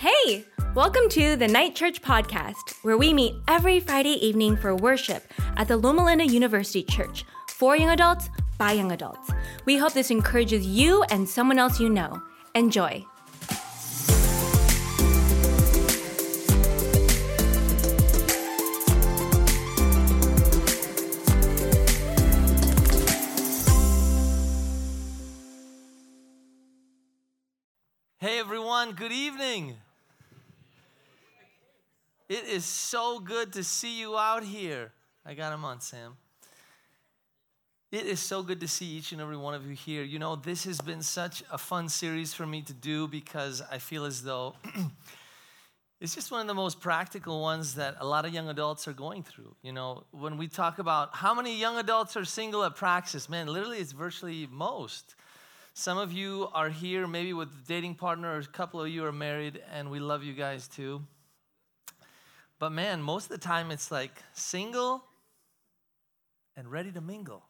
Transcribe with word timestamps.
Hey, 0.00 0.46
welcome 0.74 1.10
to 1.10 1.36
the 1.36 1.46
Night 1.46 1.74
Church 1.74 2.00
Podcast, 2.00 2.72
where 2.80 2.96
we 2.96 3.12
meet 3.12 3.34
every 3.46 3.80
Friday 3.80 4.14
evening 4.26 4.56
for 4.56 4.74
worship 4.74 5.30
at 5.58 5.68
the 5.68 5.76
Loma 5.76 6.06
Linda 6.06 6.26
University 6.26 6.82
Church 6.82 7.26
for 7.50 7.76
young 7.76 7.90
adults 7.90 8.30
by 8.56 8.72
young 8.72 8.92
adults. 8.92 9.30
We 9.66 9.76
hope 9.76 9.92
this 9.92 10.10
encourages 10.10 10.64
you 10.64 11.02
and 11.10 11.28
someone 11.28 11.58
else 11.58 11.78
you 11.78 11.90
know. 11.90 12.18
Enjoy. 12.54 13.04
Hey 28.16 28.38
everyone, 28.38 28.92
good 28.92 29.12
evening. 29.12 29.76
It 32.30 32.46
is 32.46 32.64
so 32.64 33.18
good 33.18 33.54
to 33.54 33.64
see 33.64 33.98
you 33.98 34.16
out 34.16 34.44
here. 34.44 34.92
I 35.26 35.34
got 35.34 35.52
him 35.52 35.64
on, 35.64 35.80
Sam. 35.80 36.16
It 37.90 38.06
is 38.06 38.20
so 38.20 38.44
good 38.44 38.60
to 38.60 38.68
see 38.68 38.86
each 38.86 39.10
and 39.10 39.20
every 39.20 39.36
one 39.36 39.52
of 39.52 39.66
you 39.66 39.74
here. 39.74 40.04
You 40.04 40.20
know, 40.20 40.36
this 40.36 40.62
has 40.62 40.80
been 40.80 41.02
such 41.02 41.42
a 41.50 41.58
fun 41.58 41.88
series 41.88 42.32
for 42.32 42.46
me 42.46 42.62
to 42.62 42.72
do 42.72 43.08
because 43.08 43.64
I 43.68 43.78
feel 43.78 44.04
as 44.04 44.22
though 44.22 44.54
it's 46.00 46.14
just 46.14 46.30
one 46.30 46.40
of 46.40 46.46
the 46.46 46.54
most 46.54 46.78
practical 46.78 47.40
ones 47.40 47.74
that 47.74 47.96
a 47.98 48.06
lot 48.06 48.24
of 48.24 48.32
young 48.32 48.48
adults 48.48 48.86
are 48.86 48.92
going 48.92 49.24
through. 49.24 49.56
You 49.60 49.72
know, 49.72 50.04
when 50.12 50.36
we 50.36 50.46
talk 50.46 50.78
about 50.78 51.16
how 51.16 51.34
many 51.34 51.58
young 51.58 51.78
adults 51.78 52.16
are 52.16 52.24
single 52.24 52.62
at 52.62 52.76
Praxis, 52.76 53.28
man, 53.28 53.48
literally 53.48 53.78
it's 53.78 53.90
virtually 53.90 54.46
most. 54.52 55.16
Some 55.74 55.98
of 55.98 56.12
you 56.12 56.48
are 56.54 56.68
here 56.68 57.08
maybe 57.08 57.32
with 57.32 57.48
a 57.48 57.66
dating 57.66 57.96
partner, 57.96 58.36
or 58.36 58.38
a 58.38 58.46
couple 58.46 58.80
of 58.80 58.88
you 58.88 59.04
are 59.04 59.10
married, 59.10 59.60
and 59.74 59.90
we 59.90 59.98
love 59.98 60.22
you 60.22 60.32
guys 60.32 60.68
too. 60.68 61.02
But 62.60 62.72
man, 62.72 63.02
most 63.02 63.24
of 63.24 63.30
the 63.30 63.38
time 63.38 63.70
it's 63.70 63.90
like 63.90 64.12
single 64.34 65.02
and 66.56 66.70
ready 66.70 66.92
to 66.92 67.00
mingle. 67.00 67.42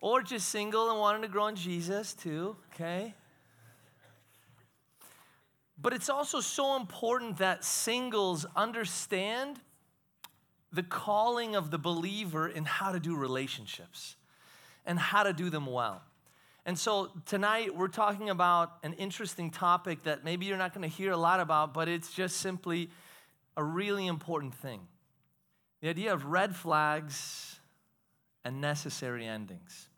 Or 0.00 0.22
just 0.22 0.48
single 0.48 0.90
and 0.90 0.98
wanting 0.98 1.20
to 1.22 1.28
grow 1.28 1.48
in 1.48 1.54
Jesus 1.54 2.14
too, 2.14 2.56
okay? 2.72 3.12
But 5.78 5.92
it's 5.92 6.08
also 6.08 6.40
so 6.40 6.76
important 6.76 7.36
that 7.38 7.62
singles 7.62 8.46
understand 8.56 9.60
the 10.72 10.82
calling 10.82 11.54
of 11.54 11.70
the 11.70 11.78
believer 11.78 12.48
in 12.48 12.64
how 12.64 12.90
to 12.90 13.00
do 13.00 13.14
relationships 13.14 14.16
and 14.86 14.98
how 14.98 15.24
to 15.24 15.34
do 15.34 15.50
them 15.50 15.66
well. 15.66 16.00
And 16.64 16.78
so 16.78 17.10
tonight 17.26 17.76
we're 17.76 17.88
talking 17.88 18.30
about 18.30 18.78
an 18.82 18.94
interesting 18.94 19.50
topic 19.50 20.04
that 20.04 20.24
maybe 20.24 20.46
you're 20.46 20.56
not 20.56 20.72
going 20.72 20.88
to 20.88 20.96
hear 20.96 21.12
a 21.12 21.18
lot 21.18 21.40
about, 21.40 21.74
but 21.74 21.86
it's 21.86 22.12
just 22.14 22.38
simply 22.38 22.88
a 23.56 23.64
really 23.64 24.06
important 24.06 24.54
thing 24.54 24.80
the 25.80 25.88
idea 25.88 26.12
of 26.12 26.26
red 26.26 26.54
flags 26.54 27.58
and 28.44 28.60
necessary 28.60 29.26
endings. 29.26 29.88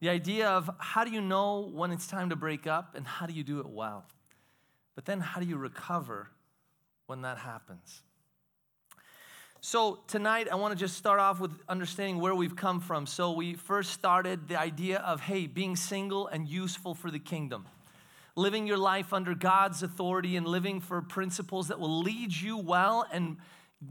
The 0.00 0.10
idea 0.10 0.48
of 0.48 0.70
how 0.78 1.04
do 1.04 1.10
you 1.10 1.20
know 1.20 1.70
when 1.72 1.90
it's 1.90 2.06
time 2.06 2.30
to 2.30 2.36
break 2.36 2.66
up 2.66 2.94
and 2.94 3.06
how 3.06 3.26
do 3.26 3.32
you 3.32 3.44
do 3.44 3.60
it 3.60 3.68
well? 3.68 4.04
But 4.94 5.04
then 5.04 5.20
how 5.20 5.40
do 5.40 5.46
you 5.46 5.56
recover 5.56 6.30
when 7.06 7.22
that 7.22 7.38
happens? 7.38 8.02
So, 9.62 10.00
tonight 10.06 10.48
I 10.50 10.54
want 10.54 10.72
to 10.72 10.78
just 10.78 10.96
start 10.96 11.20
off 11.20 11.38
with 11.38 11.52
understanding 11.68 12.18
where 12.18 12.34
we've 12.34 12.56
come 12.56 12.80
from. 12.80 13.06
So, 13.06 13.32
we 13.32 13.54
first 13.54 13.92
started 13.92 14.48
the 14.48 14.58
idea 14.58 15.00
of, 15.00 15.20
hey, 15.20 15.46
being 15.46 15.76
single 15.76 16.28
and 16.28 16.48
useful 16.48 16.94
for 16.94 17.10
the 17.10 17.18
kingdom. 17.18 17.66
Living 18.36 18.66
your 18.66 18.78
life 18.78 19.12
under 19.12 19.34
God's 19.34 19.82
authority 19.82 20.36
and 20.36 20.46
living 20.46 20.80
for 20.80 21.02
principles 21.02 21.68
that 21.68 21.78
will 21.80 22.00
lead 22.00 22.32
you 22.32 22.56
well 22.56 23.06
and 23.12 23.36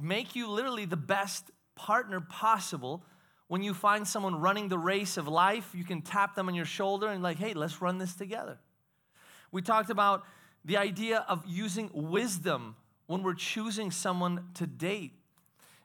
make 0.01 0.35
you 0.35 0.49
literally 0.49 0.85
the 0.85 0.97
best 0.97 1.51
partner 1.75 2.21
possible. 2.21 3.03
When 3.47 3.63
you 3.63 3.73
find 3.73 4.07
someone 4.07 4.39
running 4.39 4.67
the 4.67 4.77
race 4.77 5.17
of 5.17 5.27
life, 5.27 5.71
you 5.73 5.83
can 5.83 6.01
tap 6.01 6.35
them 6.35 6.47
on 6.47 6.55
your 6.55 6.65
shoulder 6.65 7.07
and, 7.07 7.23
like, 7.23 7.37
hey, 7.37 7.53
let's 7.53 7.81
run 7.81 7.97
this 7.97 8.15
together. 8.15 8.57
We 9.51 9.61
talked 9.61 9.89
about 9.89 10.23
the 10.63 10.77
idea 10.77 11.25
of 11.27 11.43
using 11.47 11.89
wisdom 11.93 12.75
when 13.07 13.23
we're 13.23 13.33
choosing 13.33 13.89
someone 13.89 14.49
to 14.55 14.67
date 14.67 15.13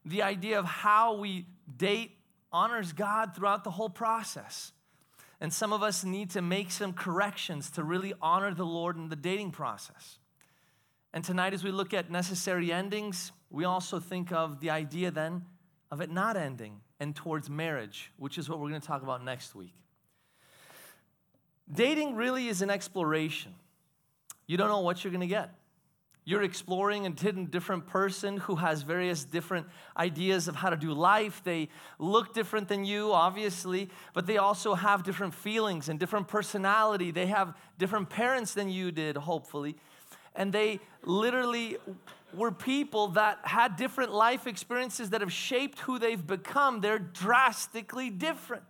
the 0.04 0.22
idea 0.22 0.58
of 0.58 0.66
how 0.66 1.14
we 1.16 1.46
date 1.76 2.12
honors 2.52 2.92
God 2.92 3.34
throughout 3.34 3.64
the 3.64 3.70
whole 3.70 3.88
process. 3.88 4.72
And 5.44 5.52
some 5.52 5.74
of 5.74 5.82
us 5.82 6.04
need 6.04 6.30
to 6.30 6.40
make 6.40 6.70
some 6.70 6.94
corrections 6.94 7.70
to 7.72 7.84
really 7.84 8.14
honor 8.22 8.54
the 8.54 8.64
Lord 8.64 8.96
in 8.96 9.10
the 9.10 9.14
dating 9.14 9.50
process. 9.50 10.18
And 11.12 11.22
tonight, 11.22 11.52
as 11.52 11.62
we 11.62 11.70
look 11.70 11.92
at 11.92 12.10
necessary 12.10 12.72
endings, 12.72 13.30
we 13.50 13.66
also 13.66 14.00
think 14.00 14.32
of 14.32 14.60
the 14.60 14.70
idea 14.70 15.10
then 15.10 15.44
of 15.90 16.00
it 16.00 16.10
not 16.10 16.38
ending 16.38 16.80
and 16.98 17.14
towards 17.14 17.50
marriage, 17.50 18.10
which 18.16 18.38
is 18.38 18.48
what 18.48 18.58
we're 18.58 18.70
going 18.70 18.80
to 18.80 18.86
talk 18.86 19.02
about 19.02 19.22
next 19.22 19.54
week. 19.54 19.74
Dating 21.70 22.14
really 22.14 22.48
is 22.48 22.62
an 22.62 22.70
exploration. 22.70 23.54
You 24.46 24.56
don't 24.56 24.70
know 24.70 24.80
what 24.80 25.04
you're 25.04 25.12
going 25.12 25.20
to 25.20 25.26
get. 25.26 25.50
You're 26.26 26.42
exploring 26.42 27.06
a 27.06 27.10
different 27.10 27.86
person 27.86 28.38
who 28.38 28.56
has 28.56 28.82
various 28.82 29.24
different 29.24 29.66
ideas 29.96 30.48
of 30.48 30.56
how 30.56 30.70
to 30.70 30.76
do 30.76 30.92
life. 30.92 31.42
They 31.44 31.68
look 31.98 32.32
different 32.32 32.68
than 32.68 32.86
you, 32.86 33.12
obviously, 33.12 33.90
but 34.14 34.26
they 34.26 34.38
also 34.38 34.74
have 34.74 35.02
different 35.02 35.34
feelings 35.34 35.90
and 35.90 36.00
different 36.00 36.26
personality. 36.26 37.10
They 37.10 37.26
have 37.26 37.54
different 37.78 38.08
parents 38.08 38.54
than 38.54 38.70
you 38.70 38.90
did, 38.90 39.16
hopefully. 39.16 39.76
And 40.34 40.50
they 40.50 40.80
literally 41.04 41.76
were 42.32 42.50
people 42.50 43.08
that 43.08 43.38
had 43.42 43.76
different 43.76 44.12
life 44.12 44.46
experiences 44.46 45.10
that 45.10 45.20
have 45.20 45.32
shaped 45.32 45.80
who 45.80 45.98
they've 45.98 46.26
become. 46.26 46.80
They're 46.80 46.98
drastically 46.98 48.08
different 48.08 48.64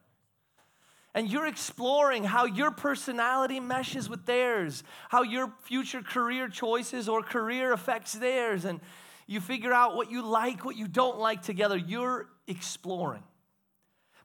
and 1.14 1.30
you're 1.30 1.46
exploring 1.46 2.24
how 2.24 2.44
your 2.44 2.72
personality 2.72 3.60
meshes 3.60 4.08
with 4.08 4.26
theirs, 4.26 4.82
how 5.08 5.22
your 5.22 5.52
future 5.62 6.02
career 6.02 6.48
choices 6.48 7.08
or 7.08 7.22
career 7.22 7.72
affects 7.72 8.12
theirs, 8.14 8.64
and 8.64 8.80
you 9.26 9.40
figure 9.40 9.72
out 9.72 9.94
what 9.94 10.10
you 10.10 10.22
like, 10.22 10.64
what 10.64 10.76
you 10.76 10.88
don't 10.88 11.18
like 11.18 11.42
together. 11.42 11.76
You're 11.76 12.28
exploring. 12.48 13.22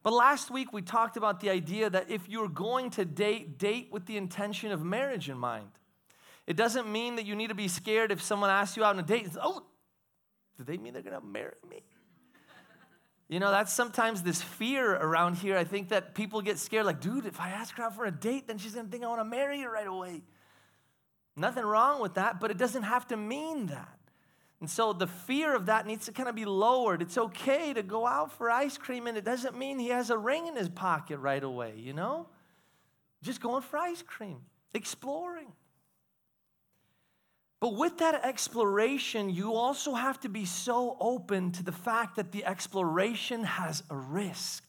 But 0.01 0.13
last 0.13 0.49
week 0.49 0.73
we 0.73 0.81
talked 0.81 1.15
about 1.15 1.41
the 1.41 1.49
idea 1.49 1.89
that 1.89 2.09
if 2.09 2.27
you're 2.27 2.49
going 2.49 2.89
to 2.91 3.05
date, 3.05 3.59
date 3.59 3.89
with 3.91 4.05
the 4.05 4.17
intention 4.17 4.71
of 4.71 4.83
marriage 4.83 5.29
in 5.29 5.37
mind. 5.37 5.69
It 6.47 6.55
doesn't 6.55 6.91
mean 6.91 7.17
that 7.17 7.25
you 7.25 7.35
need 7.35 7.49
to 7.49 7.55
be 7.55 7.67
scared 7.67 8.11
if 8.11 8.21
someone 8.21 8.49
asks 8.49 8.75
you 8.75 8.83
out 8.83 8.95
on 8.95 8.99
a 8.99 9.05
date. 9.05 9.29
Oh, 9.39 9.61
do 10.57 10.63
they 10.63 10.77
mean 10.77 10.93
they're 10.93 11.03
gonna 11.03 11.21
marry 11.21 11.53
me? 11.69 11.83
You 13.29 13.39
know, 13.39 13.51
that's 13.51 13.71
sometimes 13.71 14.23
this 14.23 14.41
fear 14.41 14.95
around 14.95 15.37
here. 15.37 15.55
I 15.55 15.63
think 15.63 15.89
that 15.89 16.15
people 16.15 16.41
get 16.41 16.57
scared, 16.57 16.87
like, 16.87 16.99
dude, 16.99 17.27
if 17.27 17.39
I 17.39 17.49
ask 17.49 17.75
her 17.75 17.83
out 17.83 17.95
for 17.95 18.05
a 18.05 18.11
date, 18.11 18.47
then 18.47 18.57
she's 18.57 18.73
gonna 18.73 18.89
think 18.89 19.03
I 19.03 19.07
wanna 19.07 19.23
marry 19.23 19.61
her 19.61 19.71
right 19.71 19.87
away. 19.87 20.23
Nothing 21.35 21.63
wrong 21.63 22.01
with 22.01 22.15
that, 22.15 22.39
but 22.39 22.49
it 22.49 22.57
doesn't 22.57 22.83
have 22.83 23.07
to 23.09 23.17
mean 23.17 23.67
that. 23.67 23.99
And 24.59 24.69
so 24.69 24.93
the 24.93 25.05
fear 25.05 25.55
of 25.55 25.67
that 25.67 25.85
needs 25.85 26.05
to 26.07 26.11
kind 26.11 26.27
of 26.27 26.35
be 26.35 26.43
lowered. 26.43 27.03
It's 27.03 27.17
okay 27.17 27.71
to 27.71 27.83
go 27.83 28.07
out 28.07 28.31
for 28.31 28.49
ice 28.49 28.77
cream, 28.77 29.05
and 29.05 29.15
it 29.15 29.23
doesn't 29.23 29.55
mean 29.55 29.77
he 29.77 29.89
has 29.89 30.09
a 30.09 30.17
ring 30.17 30.47
in 30.47 30.55
his 30.55 30.67
pocket 30.67 31.19
right 31.19 31.43
away, 31.43 31.75
you 31.77 31.93
know? 31.93 32.27
Just 33.21 33.41
going 33.41 33.61
for 33.61 33.77
ice 33.77 34.01
cream, 34.01 34.41
exploring. 34.73 35.53
But 37.59 37.75
with 37.75 37.97
that 37.97 38.23
exploration, 38.23 39.29
you 39.29 39.53
also 39.53 39.93
have 39.93 40.19
to 40.21 40.29
be 40.29 40.45
so 40.45 40.95
open 40.99 41.51
to 41.53 41.63
the 41.63 41.73
fact 41.73 42.15
that 42.15 42.31
the 42.31 42.45
exploration 42.45 43.43
has 43.43 43.83
a 43.89 43.95
risk. 43.95 44.63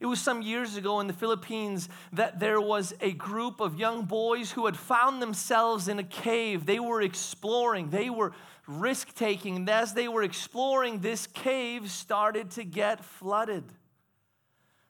It 0.00 0.06
was 0.06 0.20
some 0.20 0.42
years 0.42 0.76
ago 0.76 1.00
in 1.00 1.06
the 1.06 1.12
Philippines 1.12 1.88
that 2.12 2.40
there 2.40 2.60
was 2.60 2.94
a 3.00 3.12
group 3.12 3.60
of 3.60 3.78
young 3.78 4.04
boys 4.04 4.50
who 4.52 4.66
had 4.66 4.76
found 4.76 5.22
themselves 5.22 5.86
in 5.88 5.98
a 5.98 6.04
cave. 6.04 6.66
They 6.66 6.78
were 6.78 7.00
exploring, 7.02 7.90
they 7.90 8.10
were 8.10 8.32
risk 8.66 9.14
taking. 9.14 9.56
And 9.56 9.68
as 9.70 9.94
they 9.94 10.08
were 10.08 10.22
exploring, 10.22 11.00
this 11.00 11.26
cave 11.26 11.90
started 11.90 12.50
to 12.52 12.64
get 12.64 13.04
flooded. 13.04 13.64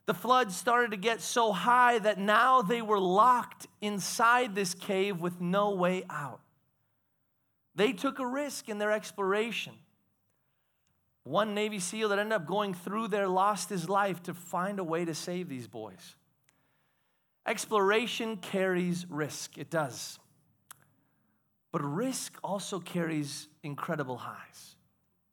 The 0.07 0.15
flood 0.15 0.53
started 0.53 0.91
to 0.93 0.97
get 0.97 1.21
so 1.21 1.53
high 1.53 1.99
that 1.99 2.19
now 2.19 2.63
they 2.63 2.83
were 2.83 3.01
locked 3.01 3.67
inside 3.81 4.55
this 4.55 4.75
cave 4.75 5.21
with 5.21 5.41
no 5.41 5.71
way 5.71 6.05
out. 6.11 6.41
They 7.75 7.93
took 7.93 8.19
a 8.19 8.27
risk 8.27 8.69
in 8.69 8.79
their 8.79 8.93
exploration. 8.93 9.75
One 11.25 11.55
Navy 11.55 11.79
SEAL 11.79 12.11
that 12.11 12.19
ended 12.19 12.35
up 12.35 12.47
going 12.47 12.75
through 12.75 13.09
there 13.09 13.29
lost 13.29 13.71
his 13.71 13.89
life 13.89 14.23
to 14.25 14.35
find 14.35 14.79
a 14.79 14.85
way 14.85 15.05
to 15.05 15.15
save 15.15 15.49
these 15.49 15.67
boys. 15.67 16.17
Exploration 17.47 18.37
carries 18.37 19.07
risk, 19.09 19.59
it 19.59 19.71
does. 19.71 20.19
But 21.73 21.83
risk 21.83 22.39
also 22.45 22.79
carries 22.79 23.49
incredible 23.63 24.19
highs. 24.19 24.77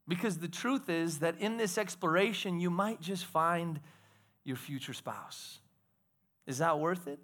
Because 0.07 0.39
the 0.39 0.47
truth 0.47 0.89
is 0.89 1.19
that 1.19 1.39
in 1.39 1.57
this 1.57 1.77
exploration, 1.77 2.59
you 2.59 2.69
might 2.69 2.99
just 2.99 3.25
find 3.25 3.79
your 4.43 4.57
future 4.57 4.93
spouse. 4.93 5.59
Is 6.47 6.57
that 6.57 6.79
worth 6.79 7.07
it? 7.07 7.19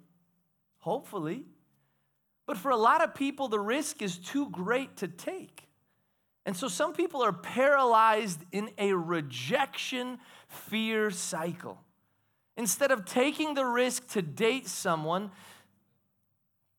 Hopefully. 0.78 1.44
But 2.48 2.56
for 2.56 2.70
a 2.70 2.78
lot 2.78 3.04
of 3.04 3.14
people, 3.14 3.48
the 3.48 3.60
risk 3.60 4.00
is 4.00 4.16
too 4.16 4.48
great 4.48 4.96
to 4.96 5.06
take. 5.06 5.68
And 6.46 6.56
so 6.56 6.66
some 6.66 6.94
people 6.94 7.22
are 7.22 7.32
paralyzed 7.32 8.40
in 8.52 8.70
a 8.78 8.94
rejection 8.94 10.18
fear 10.48 11.10
cycle. 11.10 11.78
Instead 12.56 12.90
of 12.90 13.04
taking 13.04 13.52
the 13.52 13.66
risk 13.66 14.08
to 14.12 14.22
date 14.22 14.66
someone, 14.66 15.30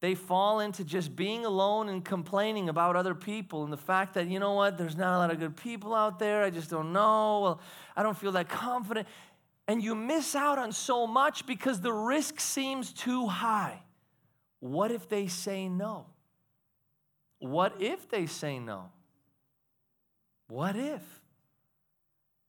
they 0.01 0.16
fall 0.16 0.60
into 0.60 0.83
just 0.83 1.16
being 1.16 1.45
alone 1.45 1.88
and 1.88 2.04
complaining 2.04 2.68
about 2.68 2.95
other 2.95 3.13
people 3.13 3.63
and 3.63 3.72
the 3.72 3.77
fact 3.77 4.15
that, 4.15 4.27
you 4.27 4.39
know 4.39 4.54
what, 4.54 4.75
there's 4.75 4.98
not 4.98 5.18
a 5.18 5.19
lot 5.19 5.30
of 5.30 5.39
good 5.39 5.56
people 5.56 5.94
out 5.94 6.18
there. 6.18 6.44
I 6.44 6.50
just 6.50 6.72
don't 6.72 6.92
know. 6.92 7.42
Well, 7.42 7.62
I 7.95 8.01
don't 8.01 8.18
feel 8.18 8.31
that 8.31 8.50
confident. 8.50 9.07
And 9.68 9.83
you 9.83 9.94
miss 9.94 10.33
out 10.33 10.57
on 10.57 10.72
so 10.72 11.06
much 11.06 11.45
because 11.45 11.80
the 11.80 11.94
risk 11.94 12.39
seems 12.39 12.92
too 12.92 13.27
high. 13.27 13.83
What 14.60 14.92
if 14.92 15.08
they 15.08 15.28
say 15.28 15.70
no? 15.70 16.08
What 17.40 17.82
if 17.82 18.10
they 18.10 18.26
say 18.26 18.60
no? 18.60 18.92
What 20.48 20.76
if? 20.76 21.02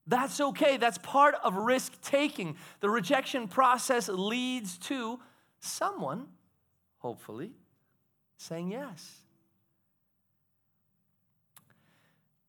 That's 0.06 0.40
okay. 0.40 0.76
That's 0.76 0.98
part 0.98 1.36
of 1.44 1.54
risk 1.54 2.00
taking. 2.02 2.56
The 2.80 2.90
rejection 2.90 3.46
process 3.46 4.08
leads 4.08 4.76
to 4.78 5.20
someone, 5.60 6.26
hopefully, 6.98 7.52
saying 8.36 8.72
yes. 8.72 9.20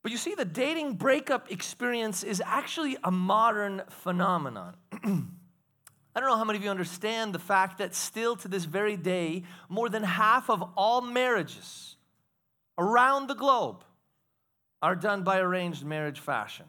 But 0.02 0.10
you 0.10 0.18
see, 0.18 0.34
the 0.34 0.44
dating 0.44 0.94
breakup 0.94 1.52
experience 1.52 2.24
is 2.24 2.42
actually 2.44 2.96
a 3.04 3.12
modern 3.12 3.82
phenomenon. 3.88 4.74
I 6.14 6.20
don't 6.20 6.28
know 6.28 6.36
how 6.36 6.44
many 6.44 6.58
of 6.58 6.64
you 6.64 6.70
understand 6.70 7.34
the 7.34 7.38
fact 7.38 7.78
that 7.78 7.94
still 7.94 8.36
to 8.36 8.48
this 8.48 8.64
very 8.64 8.96
day, 8.96 9.44
more 9.68 9.88
than 9.88 10.02
half 10.02 10.50
of 10.50 10.62
all 10.76 11.00
marriages 11.00 11.96
around 12.76 13.28
the 13.28 13.34
globe 13.34 13.84
are 14.82 14.94
done 14.94 15.22
by 15.22 15.38
arranged 15.38 15.84
marriage 15.84 16.20
fashion. 16.20 16.66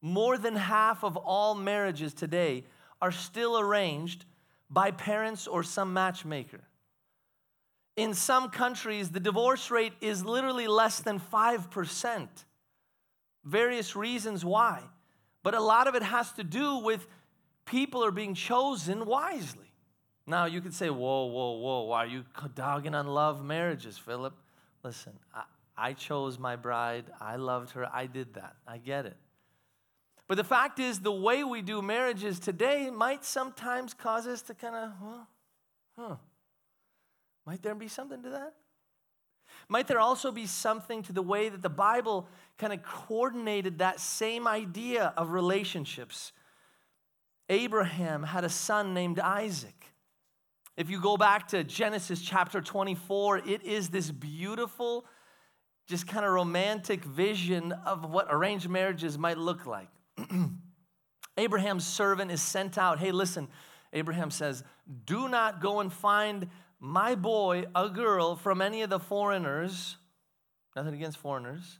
More 0.00 0.38
than 0.38 0.54
half 0.54 1.02
of 1.02 1.16
all 1.16 1.54
marriages 1.54 2.14
today 2.14 2.64
are 3.02 3.10
still 3.10 3.58
arranged 3.58 4.24
by 4.70 4.90
parents 4.90 5.46
or 5.46 5.62
some 5.62 5.92
matchmaker. 5.92 6.60
In 7.96 8.14
some 8.14 8.50
countries, 8.50 9.10
the 9.10 9.18
divorce 9.18 9.72
rate 9.72 9.94
is 10.00 10.24
literally 10.24 10.68
less 10.68 11.00
than 11.00 11.18
5%. 11.18 12.28
Various 13.44 13.96
reasons 13.96 14.44
why. 14.44 14.82
But 15.42 15.54
a 15.54 15.60
lot 15.60 15.88
of 15.88 15.96
it 15.96 16.02
has 16.02 16.30
to 16.32 16.44
do 16.44 16.76
with 16.76 17.06
people 17.68 18.02
are 18.04 18.10
being 18.10 18.34
chosen 18.34 19.04
wisely. 19.04 19.72
Now, 20.26 20.46
you 20.46 20.60
could 20.60 20.74
say, 20.74 20.90
whoa, 20.90 21.26
whoa, 21.26 21.52
whoa, 21.52 21.82
why 21.82 22.04
are 22.04 22.06
you 22.06 22.24
dogging 22.54 22.94
on 22.94 23.06
love 23.06 23.44
marriages, 23.44 23.96
Filip? 23.96 24.34
Listen, 24.82 25.12
I, 25.34 25.42
I 25.76 25.92
chose 25.92 26.38
my 26.38 26.56
bride. 26.56 27.04
I 27.20 27.36
loved 27.36 27.72
her. 27.72 27.88
I 27.92 28.06
did 28.06 28.34
that. 28.34 28.56
I 28.66 28.78
get 28.78 29.06
it. 29.06 29.16
But 30.26 30.36
the 30.36 30.44
fact 30.44 30.78
is, 30.78 31.00
the 31.00 31.12
way 31.12 31.44
we 31.44 31.62
do 31.62 31.80
marriages 31.80 32.38
today 32.38 32.90
might 32.90 33.24
sometimes 33.24 33.94
cause 33.94 34.26
us 34.26 34.42
to 34.42 34.54
kind 34.54 34.74
of, 34.74 34.90
well, 35.02 35.28
huh. 35.98 36.16
Might 37.46 37.62
there 37.62 37.74
be 37.74 37.88
something 37.88 38.22
to 38.22 38.30
that? 38.30 38.54
Might 39.70 39.88
there 39.88 40.00
also 40.00 40.30
be 40.30 40.46
something 40.46 41.02
to 41.04 41.12
the 41.12 41.22
way 41.22 41.48
that 41.48 41.62
the 41.62 41.70
Bible 41.70 42.28
kind 42.58 42.72
of 42.72 42.82
coordinated 42.82 43.78
that 43.78 44.00
same 44.00 44.46
idea 44.46 45.14
of 45.16 45.30
relationships? 45.30 46.32
Abraham 47.48 48.22
had 48.22 48.44
a 48.44 48.48
son 48.48 48.94
named 48.94 49.18
Isaac. 49.18 49.74
If 50.76 50.90
you 50.90 51.00
go 51.00 51.16
back 51.16 51.48
to 51.48 51.64
Genesis 51.64 52.20
chapter 52.20 52.60
24, 52.60 53.38
it 53.38 53.64
is 53.64 53.88
this 53.88 54.10
beautiful, 54.10 55.06
just 55.86 56.06
kind 56.06 56.24
of 56.24 56.32
romantic 56.32 57.04
vision 57.04 57.72
of 57.72 58.08
what 58.10 58.28
arranged 58.30 58.68
marriages 58.68 59.18
might 59.18 59.38
look 59.38 59.66
like. 59.66 59.88
Abraham's 61.36 61.86
servant 61.86 62.30
is 62.30 62.42
sent 62.42 62.78
out. 62.78 62.98
Hey, 62.98 63.12
listen, 63.12 63.48
Abraham 63.92 64.30
says, 64.30 64.62
Do 65.06 65.28
not 65.28 65.60
go 65.60 65.80
and 65.80 65.92
find 65.92 66.48
my 66.80 67.14
boy 67.14 67.64
a 67.74 67.88
girl 67.88 68.36
from 68.36 68.60
any 68.60 68.82
of 68.82 68.90
the 68.90 69.00
foreigners. 69.00 69.96
Nothing 70.76 70.94
against 70.94 71.18
foreigners. 71.18 71.78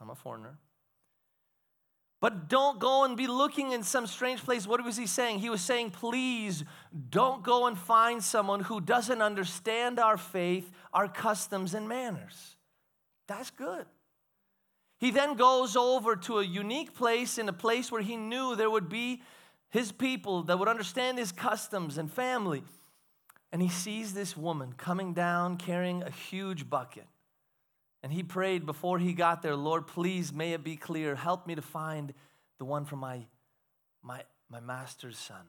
I'm 0.00 0.10
a 0.10 0.14
foreigner. 0.14 0.58
But 2.20 2.48
don't 2.48 2.78
go 2.78 3.04
and 3.04 3.16
be 3.16 3.26
looking 3.26 3.72
in 3.72 3.82
some 3.82 4.06
strange 4.06 4.42
place. 4.42 4.66
What 4.66 4.84
was 4.84 4.98
he 4.98 5.06
saying? 5.06 5.38
He 5.38 5.48
was 5.48 5.62
saying, 5.62 5.92
please 5.92 6.64
don't 7.08 7.42
go 7.42 7.66
and 7.66 7.78
find 7.78 8.22
someone 8.22 8.60
who 8.60 8.80
doesn't 8.80 9.22
understand 9.22 9.98
our 9.98 10.18
faith, 10.18 10.70
our 10.92 11.08
customs, 11.08 11.72
and 11.72 11.88
manners. 11.88 12.56
That's 13.26 13.50
good. 13.50 13.86
He 14.98 15.10
then 15.10 15.34
goes 15.34 15.76
over 15.76 16.14
to 16.16 16.40
a 16.40 16.44
unique 16.44 16.94
place, 16.94 17.38
in 17.38 17.48
a 17.48 17.54
place 17.54 17.90
where 17.90 18.02
he 18.02 18.16
knew 18.16 18.54
there 18.54 18.68
would 18.68 18.90
be 18.90 19.22
his 19.70 19.90
people 19.90 20.42
that 20.42 20.58
would 20.58 20.68
understand 20.68 21.16
his 21.16 21.32
customs 21.32 21.96
and 21.96 22.12
family. 22.12 22.62
And 23.50 23.62
he 23.62 23.70
sees 23.70 24.12
this 24.12 24.36
woman 24.36 24.74
coming 24.76 25.14
down 25.14 25.56
carrying 25.56 26.02
a 26.02 26.10
huge 26.10 26.68
bucket. 26.68 27.06
And 28.02 28.12
he 28.12 28.22
prayed 28.22 28.64
before 28.64 28.98
he 28.98 29.12
got 29.12 29.42
there, 29.42 29.56
Lord, 29.56 29.86
please, 29.86 30.32
may 30.32 30.52
it 30.52 30.64
be 30.64 30.76
clear, 30.76 31.14
help 31.14 31.46
me 31.46 31.54
to 31.54 31.62
find 31.62 32.14
the 32.58 32.64
one 32.64 32.84
for 32.84 32.96
my, 32.96 33.26
my, 34.02 34.22
my 34.48 34.60
master's 34.60 35.18
son. 35.18 35.42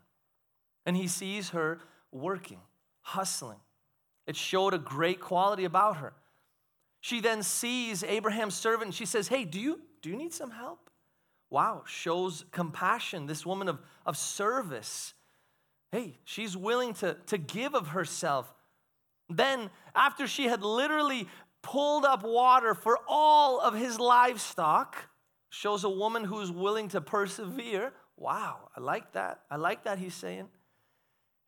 And 0.86 0.98
he 0.98 1.08
sees 1.08 1.50
her 1.50 1.80
working, 2.12 2.60
hustling. 3.02 3.60
It 4.28 4.36
showed 4.36 4.74
a 4.74 4.80
great 4.80 5.20
quality 5.20 5.64
about 5.64 5.98
her. 5.98 6.14
She 7.00 7.20
then 7.20 7.42
sees 7.42 8.04
Abraham's 8.04 8.56
servant 8.56 8.88
and 8.88 8.96
she 8.96 9.06
says, 9.06 9.28
Hey, 9.28 9.46
do 9.46 9.60
you, 9.60 9.82
do 10.02 10.10
you 10.10 10.16
need 10.16 10.34
some 10.34 10.52
help? 10.52 10.90
Wow, 11.50 11.84
shows 11.86 12.46
compassion, 12.52 13.26
this 13.26 13.46
woman 13.46 13.68
of, 13.68 13.80
of 14.06 14.18
service. 14.18 15.14
Hey, 15.92 16.20
she's 16.24 16.56
willing 16.56 16.94
to, 16.96 17.18
to 17.28 17.38
give 17.38 17.76
of 17.76 17.90
herself. 17.90 18.54
Then, 19.30 19.70
after 19.96 20.28
she 20.28 20.46
had 20.46 20.64
literally 20.64 21.28
pulled 21.62 22.06
up 22.06 22.24
water 22.24 22.74
for 22.74 22.98
all 23.08 23.60
of 23.60 23.74
his 23.76 24.00
livestock, 24.00 24.98
shows 25.50 25.84
a 25.84 25.90
woman 25.90 26.24
who's 26.24 26.52
willing 26.52 26.88
to 26.90 27.02
persevere. 27.02 27.94
Wow, 28.18 28.70
I 28.76 28.80
like 28.80 29.14
that. 29.14 29.42
I 29.50 29.58
like 29.58 29.84
that, 29.84 30.00
he's 30.00 30.16
saying. 30.16 30.50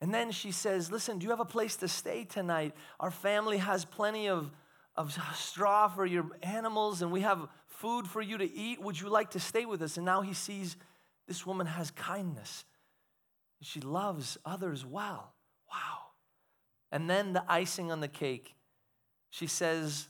And 0.01 0.13
then 0.13 0.31
she 0.31 0.51
says, 0.51 0.91
Listen, 0.91 1.19
do 1.19 1.23
you 1.23 1.29
have 1.29 1.39
a 1.39 1.45
place 1.45 1.77
to 1.77 1.87
stay 1.87 2.25
tonight? 2.25 2.73
Our 2.99 3.11
family 3.11 3.57
has 3.57 3.85
plenty 3.85 4.27
of 4.27 4.51
of 4.95 5.17
straw 5.35 5.87
for 5.87 6.05
your 6.05 6.25
animals 6.43 7.01
and 7.01 7.11
we 7.11 7.21
have 7.21 7.47
food 7.65 8.07
for 8.07 8.21
you 8.21 8.37
to 8.37 8.51
eat. 8.51 8.81
Would 8.81 8.99
you 8.99 9.09
like 9.09 9.31
to 9.31 9.39
stay 9.39 9.65
with 9.65 9.81
us? 9.81 9.97
And 9.97 10.05
now 10.05 10.21
he 10.21 10.33
sees 10.33 10.77
this 11.27 11.45
woman 11.45 11.67
has 11.67 11.89
kindness. 11.91 12.65
She 13.61 13.79
loves 13.79 14.37
others 14.45 14.85
well. 14.85 15.33
Wow. 15.71 15.99
And 16.91 17.09
then 17.09 17.33
the 17.33 17.43
icing 17.47 17.91
on 17.91 18.01
the 18.01 18.07
cake, 18.07 18.53
she 19.33 19.47
says 19.47 20.09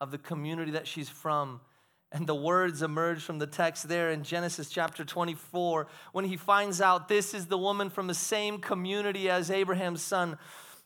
of 0.00 0.10
the 0.10 0.18
community 0.18 0.72
that 0.72 0.88
she's 0.88 1.08
from. 1.08 1.60
And 2.10 2.26
the 2.26 2.34
words 2.34 2.82
emerge 2.82 3.22
from 3.22 3.38
the 3.38 3.46
text 3.46 3.88
there 3.88 4.10
in 4.10 4.24
Genesis 4.24 4.68
chapter 4.68 5.04
24 5.04 5.86
when 6.10 6.24
he 6.24 6.36
finds 6.36 6.80
out 6.80 7.06
this 7.06 7.32
is 7.32 7.46
the 7.46 7.56
woman 7.56 7.90
from 7.90 8.08
the 8.08 8.14
same 8.14 8.58
community 8.58 9.30
as 9.30 9.52
Abraham's 9.52 10.02
son. 10.02 10.36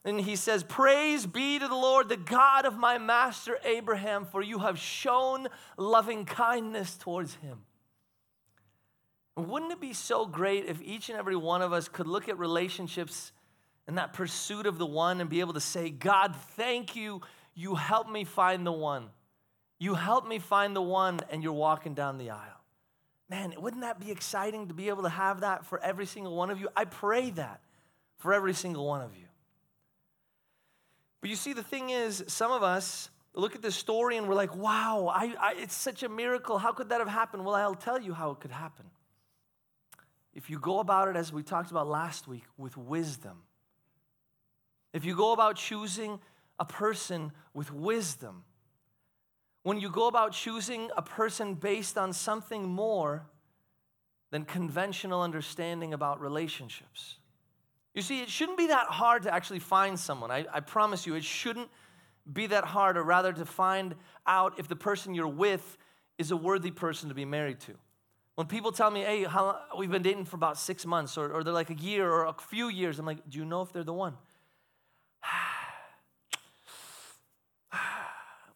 And 0.04 0.20
he 0.20 0.36
says, 0.36 0.62
Praise 0.62 1.24
be 1.24 1.58
to 1.58 1.68
the 1.68 1.74
Lord, 1.74 2.10
the 2.10 2.18
God 2.18 2.66
of 2.66 2.76
my 2.76 2.98
master 2.98 3.58
Abraham, 3.64 4.26
for 4.26 4.42
you 4.42 4.58
have 4.58 4.78
shown 4.78 5.48
loving 5.78 6.26
kindness 6.26 6.98
towards 6.98 7.36
him. 7.36 7.60
wouldn't 9.36 9.72
it 9.72 9.80
be 9.80 9.94
so 9.94 10.26
great 10.26 10.66
if 10.66 10.82
each 10.82 11.08
and 11.08 11.18
every 11.18 11.36
one 11.36 11.62
of 11.62 11.72
us 11.72 11.88
could 11.88 12.06
look 12.06 12.28
at 12.28 12.38
relationships 12.38 13.32
and 13.86 13.96
that 13.96 14.12
pursuit 14.12 14.66
of 14.66 14.76
the 14.76 14.86
one 14.86 15.20
and 15.20 15.30
be 15.30 15.40
able 15.40 15.54
to 15.54 15.60
say, 15.60 15.88
God, 15.88 16.36
thank 16.56 16.94
you. 16.94 17.22
You 17.60 17.74
helped 17.74 18.10
me 18.10 18.24
find 18.24 18.66
the 18.66 18.72
one. 18.72 19.10
You 19.78 19.92
helped 19.92 20.26
me 20.26 20.38
find 20.38 20.74
the 20.74 20.80
one, 20.80 21.20
and 21.28 21.42
you're 21.42 21.52
walking 21.52 21.92
down 21.92 22.16
the 22.16 22.30
aisle. 22.30 22.64
Man, 23.28 23.52
wouldn't 23.58 23.82
that 23.82 24.00
be 24.00 24.10
exciting 24.10 24.68
to 24.68 24.74
be 24.74 24.88
able 24.88 25.02
to 25.02 25.10
have 25.10 25.42
that 25.42 25.66
for 25.66 25.78
every 25.80 26.06
single 26.06 26.34
one 26.34 26.48
of 26.48 26.58
you? 26.58 26.70
I 26.74 26.86
pray 26.86 27.28
that 27.32 27.60
for 28.16 28.32
every 28.32 28.54
single 28.54 28.86
one 28.86 29.02
of 29.02 29.14
you. 29.14 29.26
But 31.20 31.28
you 31.28 31.36
see, 31.36 31.52
the 31.52 31.62
thing 31.62 31.90
is, 31.90 32.24
some 32.28 32.50
of 32.50 32.62
us 32.62 33.10
look 33.34 33.54
at 33.54 33.60
this 33.60 33.76
story 33.76 34.16
and 34.16 34.26
we're 34.26 34.34
like, 34.34 34.56
wow, 34.56 35.12
I, 35.14 35.34
I, 35.38 35.54
it's 35.58 35.74
such 35.74 36.02
a 36.02 36.08
miracle. 36.08 36.56
How 36.56 36.72
could 36.72 36.88
that 36.88 36.98
have 36.98 37.08
happened? 37.08 37.44
Well, 37.44 37.54
I'll 37.54 37.74
tell 37.74 38.00
you 38.00 38.14
how 38.14 38.30
it 38.30 38.40
could 38.40 38.52
happen. 38.52 38.86
If 40.32 40.48
you 40.48 40.58
go 40.58 40.78
about 40.80 41.08
it 41.08 41.16
as 41.16 41.30
we 41.30 41.42
talked 41.42 41.70
about 41.70 41.86
last 41.88 42.26
week 42.26 42.44
with 42.56 42.78
wisdom, 42.78 43.42
if 44.94 45.04
you 45.04 45.14
go 45.14 45.32
about 45.34 45.56
choosing 45.56 46.20
a 46.60 46.64
person 46.64 47.32
with 47.54 47.72
wisdom, 47.72 48.44
when 49.62 49.80
you 49.80 49.90
go 49.90 50.06
about 50.06 50.32
choosing 50.32 50.90
a 50.96 51.02
person 51.02 51.54
based 51.54 51.98
on 51.98 52.12
something 52.12 52.68
more 52.68 53.26
than 54.30 54.44
conventional 54.44 55.22
understanding 55.22 55.92
about 55.92 56.20
relationships. 56.20 57.16
You 57.94 58.02
see, 58.02 58.20
it 58.22 58.28
shouldn't 58.28 58.56
be 58.56 58.68
that 58.68 58.86
hard 58.86 59.24
to 59.24 59.34
actually 59.34 59.58
find 59.58 59.98
someone. 59.98 60.30
I, 60.30 60.46
I 60.52 60.60
promise 60.60 61.06
you, 61.06 61.16
it 61.16 61.24
shouldn't 61.24 61.68
be 62.32 62.46
that 62.46 62.64
hard, 62.64 62.96
or 62.96 63.02
rather 63.02 63.32
to 63.32 63.44
find 63.44 63.96
out 64.26 64.58
if 64.58 64.68
the 64.68 64.76
person 64.76 65.14
you're 65.14 65.26
with 65.26 65.76
is 66.16 66.30
a 66.30 66.36
worthy 66.36 66.70
person 66.70 67.08
to 67.08 67.14
be 67.14 67.24
married 67.24 67.58
to. 67.60 67.72
When 68.36 68.46
people 68.46 68.70
tell 68.70 68.90
me, 68.90 69.00
hey, 69.00 69.24
how, 69.24 69.58
we've 69.76 69.90
been 69.90 70.02
dating 70.02 70.26
for 70.26 70.36
about 70.36 70.58
six 70.58 70.86
months, 70.86 71.18
or, 71.18 71.32
or 71.32 71.42
they're 71.42 71.52
like 71.52 71.70
a 71.70 71.74
year 71.74 72.08
or 72.08 72.26
a 72.26 72.32
few 72.32 72.68
years, 72.68 72.98
I'm 72.98 73.06
like, 73.06 73.28
do 73.28 73.38
you 73.38 73.44
know 73.44 73.62
if 73.62 73.72
they're 73.72 73.82
the 73.82 73.92
one? 73.92 74.14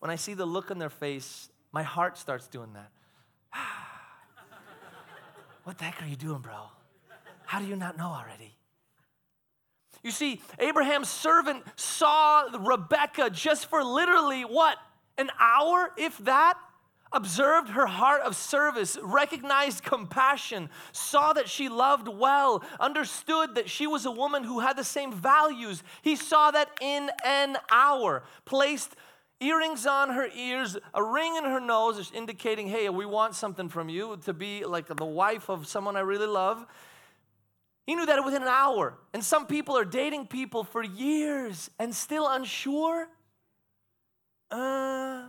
When 0.04 0.10
I 0.10 0.16
see 0.16 0.34
the 0.34 0.44
look 0.44 0.70
on 0.70 0.78
their 0.78 0.90
face, 0.90 1.48
my 1.72 1.82
heart 1.82 2.18
starts 2.18 2.46
doing 2.46 2.74
that. 2.74 2.90
what 5.64 5.78
the 5.78 5.84
heck 5.84 6.02
are 6.02 6.06
you 6.06 6.14
doing, 6.14 6.42
bro? 6.42 6.52
How 7.46 7.58
do 7.58 7.64
you 7.64 7.74
not 7.74 7.96
know 7.96 8.08
already? 8.08 8.52
You 10.02 10.10
see, 10.10 10.42
Abraham's 10.58 11.08
servant 11.08 11.62
saw 11.76 12.42
Rebecca 12.52 13.30
just 13.30 13.64
for 13.70 13.82
literally 13.82 14.42
what? 14.42 14.76
An 15.16 15.30
hour, 15.40 15.90
if 15.96 16.18
that? 16.18 16.58
Observed 17.10 17.70
her 17.70 17.86
heart 17.86 18.20
of 18.20 18.36
service, 18.36 18.98
recognized 19.02 19.84
compassion, 19.84 20.68
saw 20.92 21.32
that 21.32 21.48
she 21.48 21.70
loved 21.70 22.08
well, 22.08 22.62
understood 22.78 23.54
that 23.54 23.70
she 23.70 23.86
was 23.86 24.04
a 24.04 24.10
woman 24.10 24.44
who 24.44 24.60
had 24.60 24.76
the 24.76 24.84
same 24.84 25.14
values. 25.14 25.82
He 26.02 26.14
saw 26.14 26.50
that 26.50 26.68
in 26.82 27.08
an 27.24 27.56
hour, 27.70 28.22
placed 28.44 28.96
earrings 29.40 29.86
on 29.86 30.10
her 30.10 30.28
ears, 30.34 30.76
a 30.92 31.02
ring 31.02 31.36
in 31.36 31.44
her 31.44 31.60
nose, 31.60 32.10
indicating, 32.14 32.68
hey, 32.68 32.88
we 32.88 33.06
want 33.06 33.34
something 33.34 33.68
from 33.68 33.88
you 33.88 34.16
to 34.24 34.32
be 34.32 34.64
like 34.64 34.86
the 34.86 35.04
wife 35.04 35.48
of 35.48 35.66
someone 35.66 35.96
I 35.96 36.00
really 36.00 36.26
love. 36.26 36.64
He 37.86 37.94
knew 37.94 38.06
that 38.06 38.24
within 38.24 38.42
an 38.42 38.48
hour. 38.48 38.98
And 39.12 39.22
some 39.22 39.46
people 39.46 39.76
are 39.76 39.84
dating 39.84 40.28
people 40.28 40.64
for 40.64 40.82
years 40.82 41.70
and 41.78 41.94
still 41.94 42.26
unsure. 42.26 43.08
Uh, 44.50 45.24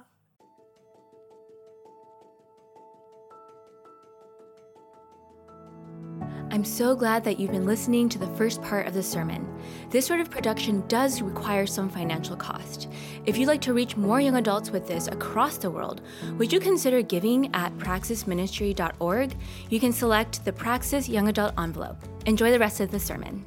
I'm 6.52 6.64
so 6.64 6.96
glad 6.96 7.24
that 7.24 7.40
you've 7.40 7.52
been 7.52 7.66
listening 7.66 8.08
to 8.10 8.20
the 8.20 8.30
first 8.36 8.62
part 8.62 8.88
of 8.88 8.94
the 8.94 9.02
sermon. 9.02 9.52
This 9.90 10.06
sort 10.06 10.20
of 10.20 10.30
production 10.30 10.86
does 10.88 11.22
require 11.22 11.66
some 11.66 11.90
financial 11.90 12.36
cost. 12.36 12.88
If 13.26 13.38
you'd 13.38 13.48
like 13.48 13.62
to 13.62 13.74
reach 13.74 13.98
more 13.98 14.22
young 14.22 14.36
adults 14.36 14.70
with 14.70 14.88
this 14.88 15.08
across 15.08 15.58
the 15.58 15.72
world, 15.72 16.02
would 16.38 16.54
you 16.54 16.60
consider 16.60 17.02
giving 17.02 17.54
at 17.56 17.76
praxisministry.org? 17.78 19.36
You 19.70 19.80
can 19.80 19.92
select 19.92 20.46
the 20.46 20.54
Praxis 20.54 21.10
Young 21.10 21.28
Adult 21.28 21.60
envelope. 21.60 21.98
Enjoy 22.26 22.52
the 22.52 22.60
rest 22.60 22.80
of 22.80 22.92
the 22.92 23.00
sermon. 23.00 23.44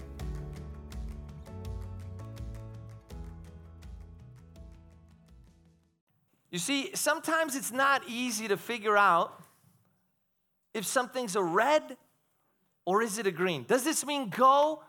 You 6.51 6.59
see, 6.59 6.91
sometimes 6.95 7.55
it's 7.55 7.71
not 7.71 8.03
easy 8.09 8.49
to 8.49 8.57
figure 8.57 8.97
out 8.97 9.41
if 10.75 10.85
something's 10.85 11.37
a 11.37 11.43
red 11.43 11.97
or 12.89 13.03
is 13.03 13.19
it 13.19 13.27
a 13.27 13.31
green? 13.31 13.65
Does 13.69 13.85
this 13.85 14.07
mean 14.07 14.31
go? 14.31 14.83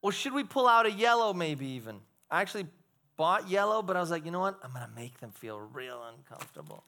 Or 0.00 0.12
should 0.12 0.32
we 0.32 0.44
pull 0.44 0.68
out 0.68 0.86
a 0.86 0.92
yellow, 0.92 1.32
maybe 1.32 1.66
even? 1.70 1.98
I 2.30 2.40
actually 2.40 2.68
bought 3.16 3.50
yellow, 3.50 3.82
but 3.82 3.96
I 3.96 4.00
was 4.00 4.12
like, 4.12 4.24
you 4.24 4.30
know 4.30 4.38
what? 4.38 4.60
I'm 4.62 4.70
gonna 4.72 4.92
make 4.94 5.18
them 5.18 5.32
feel 5.32 5.58
real 5.58 6.00
uncomfortable. 6.16 6.84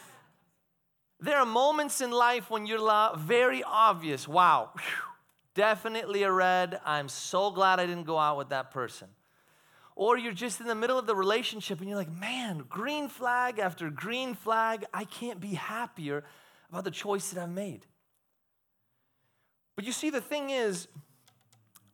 there 1.20 1.36
are 1.36 1.44
moments 1.44 2.00
in 2.00 2.10
life 2.10 2.48
when 2.48 2.64
you're 2.64 3.10
very 3.18 3.62
obvious 3.62 4.26
wow, 4.26 4.70
whew, 4.74 5.12
definitely 5.54 6.22
a 6.22 6.32
red. 6.32 6.80
I'm 6.86 7.10
so 7.10 7.50
glad 7.50 7.80
I 7.80 7.84
didn't 7.84 8.04
go 8.04 8.16
out 8.16 8.38
with 8.38 8.48
that 8.48 8.70
person. 8.70 9.08
Or 9.94 10.16
you're 10.16 10.32
just 10.32 10.62
in 10.62 10.68
the 10.68 10.74
middle 10.74 10.98
of 10.98 11.06
the 11.06 11.14
relationship 11.14 11.80
and 11.80 11.88
you're 11.90 11.98
like, 11.98 12.10
man, 12.10 12.64
green 12.66 13.10
flag 13.10 13.58
after 13.58 13.90
green 13.90 14.34
flag, 14.34 14.86
I 14.94 15.04
can't 15.04 15.38
be 15.38 15.52
happier 15.52 16.24
about 16.70 16.84
the 16.84 16.90
choice 16.90 17.28
that 17.28 17.42
I've 17.42 17.50
made. 17.50 17.84
But 19.78 19.84
you 19.84 19.92
see, 19.92 20.10
the 20.10 20.20
thing 20.20 20.50
is, 20.50 20.88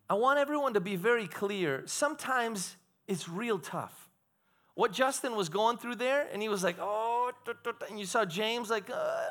I 0.09 0.15
want 0.15 0.39
everyone 0.39 0.73
to 0.73 0.81
be 0.81 0.97
very 0.97 1.27
clear. 1.27 1.83
Sometimes 1.85 2.77
it's 3.07 3.29
real 3.29 3.59
tough. 3.59 4.09
What 4.75 4.91
Justin 4.91 5.37
was 5.37 5.51
going 5.51 5.77
through 5.77 5.97
there, 5.97 6.27
and 6.33 6.41
he 6.41 6.49
was 6.49 6.65
like, 6.65 6.77
oh, 6.81 7.31
and 7.91 8.01
you 8.01 8.07
saw 8.07 8.25
James 8.25 8.71
like, 8.71 8.89
uh, 8.89 9.27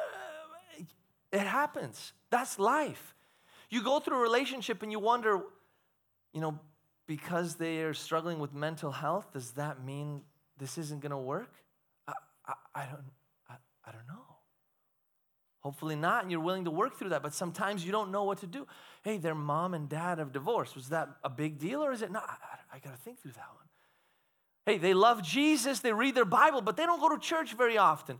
it 1.32 1.40
happens. 1.40 2.14
That's 2.30 2.60
life. 2.60 3.16
You 3.72 3.82
go 3.82 4.00
through 4.00 4.18
a 4.18 4.22
relationship 4.22 4.84
and 4.84 4.92
you 4.92 5.00
wonder, 5.00 5.42
you 6.32 6.40
know, 6.40 6.60
because 7.08 7.56
they 7.56 7.82
are 7.82 7.96
struggling 7.96 8.38
with 8.38 8.54
mental 8.54 8.92
health, 8.92 9.34
does 9.34 9.50
that 9.54 9.84
mean 9.84 10.22
this 10.60 10.78
isn't 10.78 11.02
going 11.02 11.10
to 11.10 11.18
work? 11.18 11.56
I, 12.08 12.14
I, 12.46 12.54
I 12.76 12.86
don't, 12.86 13.12
I, 13.50 13.56
I 13.84 13.92
don't 13.92 14.08
know. 14.08 14.23
Hopefully 15.64 15.96
not, 15.96 16.24
and 16.24 16.32
you're 16.32 16.42
willing 16.42 16.66
to 16.66 16.72
work 16.72 16.98
through 16.98 17.10
that. 17.10 17.24
But 17.24 17.34
sometimes 17.34 17.86
you 17.86 17.92
don't 17.92 18.12
know 18.12 18.26
what 18.26 18.40
to 18.40 18.48
do. 18.48 18.68
Hey, 19.02 19.18
their 19.18 19.36
mom 19.36 19.74
and 19.74 19.88
dad 19.88 20.18
have 20.18 20.34
divorced. 20.34 20.76
Was 20.76 20.90
that 20.90 21.08
a 21.24 21.30
big 21.30 21.58
deal 21.58 21.84
or 21.84 21.94
is 21.94 22.02
it 22.02 22.12
not? 22.12 22.24
I, 22.28 22.76
I 22.76 22.80
got 22.80 22.92
to 22.92 23.02
think 23.02 23.22
through 23.22 23.32
that 23.32 23.48
one. 23.56 23.66
Hey, 24.66 24.78
they 24.78 24.94
love 24.94 25.24
Jesus, 25.24 25.80
they 25.80 25.94
read 25.94 26.16
their 26.16 26.26
Bible, 26.26 26.62
but 26.62 26.78
they 26.78 26.86
don't 26.86 27.00
go 27.00 27.10
to 27.10 27.20
church 27.20 27.54
very 27.54 27.78
often. 27.78 28.18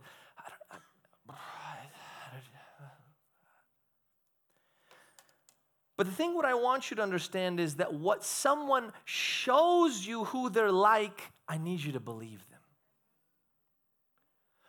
But 5.96 6.06
the 6.06 6.12
thing 6.12 6.34
what 6.34 6.44
I 6.44 6.54
want 6.54 6.90
you 6.90 6.96
to 6.96 7.02
understand 7.02 7.60
is 7.60 7.76
that 7.76 7.94
what 7.94 8.24
someone 8.24 8.90
shows 9.04 10.04
you 10.04 10.24
who 10.24 10.50
they're 10.50 10.72
like, 10.72 11.22
I 11.46 11.56
need 11.56 11.80
you 11.80 11.92
to 11.92 12.00
believe 12.00 12.42
them. 12.50 12.53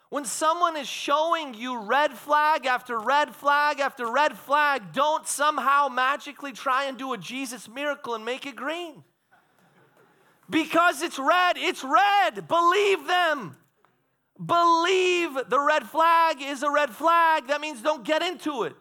When 0.09 0.25
someone 0.25 0.77
is 0.77 0.88
showing 0.88 1.53
you 1.55 1.81
red 1.81 2.13
flag 2.13 2.65
after 2.65 3.00
red 3.00 3.35
flag 3.35 3.79
after 3.79 4.12
red 4.12 4.38
flag, 4.38 4.93
don't 4.93 5.27
somehow 5.27 5.88
magically 5.88 6.51
try 6.51 6.85
and 6.85 6.97
do 6.97 7.13
a 7.13 7.17
Jesus 7.17 7.67
miracle 7.67 8.13
and 8.13 8.24
make 8.24 8.45
it 8.45 8.55
green. 8.55 9.03
Because 10.50 11.01
it's 11.01 11.17
red, 11.17 11.57
it's 11.57 11.83
red. 11.83 12.47
Believe 12.47 13.07
them. 13.07 13.57
Believe 14.43 15.31
the 15.50 15.59
red 15.59 15.83
flag 15.83 16.41
is 16.41 16.62
a 16.62 16.69
red 16.69 16.91
flag. 16.91 17.47
That 17.47 17.62
means 17.62 17.81
don't 17.81 18.03
get 18.03 18.21
into 18.21 18.63
it. 18.63 18.75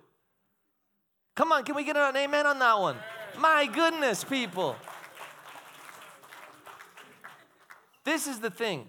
Come 1.34 1.52
on, 1.52 1.64
can 1.64 1.74
we 1.74 1.84
get 1.84 1.96
an 1.96 2.16
amen 2.16 2.46
on 2.46 2.58
that 2.58 2.78
one? 2.78 2.96
My 3.38 3.66
goodness, 3.66 4.24
people. 4.24 4.76
This 8.04 8.26
is 8.26 8.40
the 8.40 8.50
thing. 8.50 8.86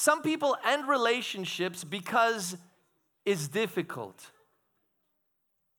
Some 0.00 0.22
people 0.22 0.56
end 0.64 0.88
relationships 0.88 1.84
because 1.84 2.56
it's 3.26 3.48
difficult. 3.48 4.30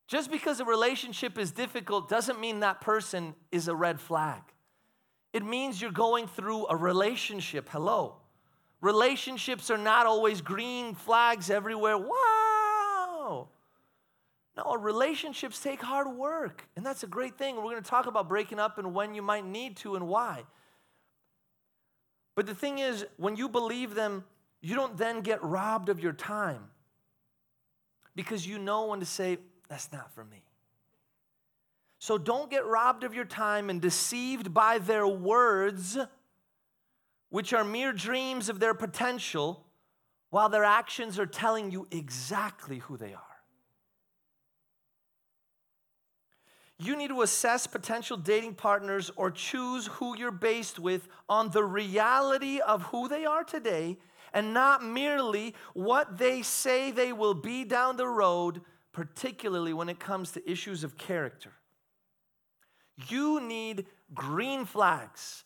Just 0.07 0.29
because 0.29 0.59
a 0.59 0.63
relationship 0.63 1.39
is 1.39 1.51
difficult 1.51 2.07
doesn't 2.07 2.39
mean 2.39 2.59
that 2.59 2.81
person 2.81 3.33
is 3.51 3.67
a 3.67 3.73
red 3.73 3.99
flag. 3.99 4.43
It 5.33 5.43
means 5.43 5.81
you're 5.81 5.89
going 5.89 6.27
through 6.27 6.67
a 6.67 6.75
relationship. 6.75 7.67
Hello. 7.71 8.17
Relationships 8.79 9.71
are 9.71 9.77
not 9.79 10.05
always 10.05 10.39
green 10.39 10.93
flags 10.93 11.49
everywhere. 11.49 11.97
Wow. 11.97 13.47
No, 14.55 14.75
relationships 14.75 15.59
take 15.59 15.81
hard 15.81 16.15
work, 16.15 16.67
and 16.75 16.85
that's 16.85 17.01
a 17.01 17.07
great 17.07 17.39
thing. 17.39 17.55
We're 17.55 17.63
going 17.63 17.81
to 17.81 17.89
talk 17.89 18.05
about 18.05 18.29
breaking 18.29 18.59
up 18.59 18.77
and 18.77 18.93
when 18.93 19.15
you 19.15 19.23
might 19.23 19.47
need 19.47 19.77
to 19.77 19.95
and 19.95 20.07
why. 20.07 20.43
But 22.35 22.45
the 22.45 22.55
thing 22.55 22.79
is, 22.79 23.05
when 23.17 23.35
you 23.35 23.49
believe 23.49 23.95
them, 23.95 24.23
you 24.61 24.75
don't 24.75 24.97
then 24.97 25.21
get 25.21 25.43
robbed 25.43 25.89
of 25.89 25.99
your 25.99 26.13
time 26.13 26.69
because 28.15 28.45
you 28.45 28.57
know 28.57 28.87
when 28.87 28.99
to 28.99 29.05
say, 29.05 29.37
that's 29.67 29.91
not 29.91 30.13
for 30.13 30.23
me. 30.23 30.43
So 31.99 32.17
don't 32.17 32.49
get 32.49 32.65
robbed 32.65 33.03
of 33.03 33.13
your 33.13 33.25
time 33.25 33.69
and 33.69 33.79
deceived 33.79 34.53
by 34.53 34.79
their 34.79 35.07
words, 35.07 35.97
which 37.29 37.53
are 37.53 37.63
mere 37.63 37.93
dreams 37.93 38.49
of 38.49 38.59
their 38.59 38.73
potential, 38.73 39.63
while 40.29 40.49
their 40.49 40.63
actions 40.63 41.19
are 41.19 41.25
telling 41.25 41.71
you 41.71 41.87
exactly 41.91 42.79
who 42.79 42.97
they 42.97 43.13
are. 43.13 43.30
You 46.83 46.95
need 46.95 47.09
to 47.09 47.21
assess 47.21 47.67
potential 47.67 48.17
dating 48.17 48.55
partners 48.55 49.11
or 49.15 49.29
choose 49.29 49.85
who 49.85 50.17
you're 50.17 50.31
based 50.31 50.79
with 50.79 51.07
on 51.29 51.51
the 51.51 51.63
reality 51.63 52.59
of 52.59 52.81
who 52.85 53.07
they 53.07 53.23
are 53.23 53.43
today 53.43 53.99
and 54.33 54.51
not 54.51 54.83
merely 54.83 55.53
what 55.75 56.17
they 56.17 56.41
say 56.41 56.89
they 56.89 57.13
will 57.13 57.35
be 57.35 57.65
down 57.65 57.97
the 57.97 58.07
road, 58.07 58.61
particularly 58.93 59.73
when 59.73 59.89
it 59.89 59.99
comes 59.99 60.31
to 60.31 60.51
issues 60.51 60.83
of 60.83 60.97
character. 60.97 61.51
You 63.09 63.39
need 63.39 63.85
green 64.15 64.65
flags 64.65 65.43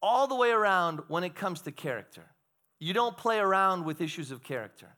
all 0.00 0.26
the 0.26 0.34
way 0.34 0.50
around 0.50 1.00
when 1.06 1.22
it 1.22 1.36
comes 1.36 1.60
to 1.60 1.70
character. 1.70 2.24
You 2.80 2.92
don't 2.92 3.16
play 3.16 3.38
around 3.38 3.84
with 3.84 4.00
issues 4.00 4.32
of 4.32 4.42
character. 4.42 4.96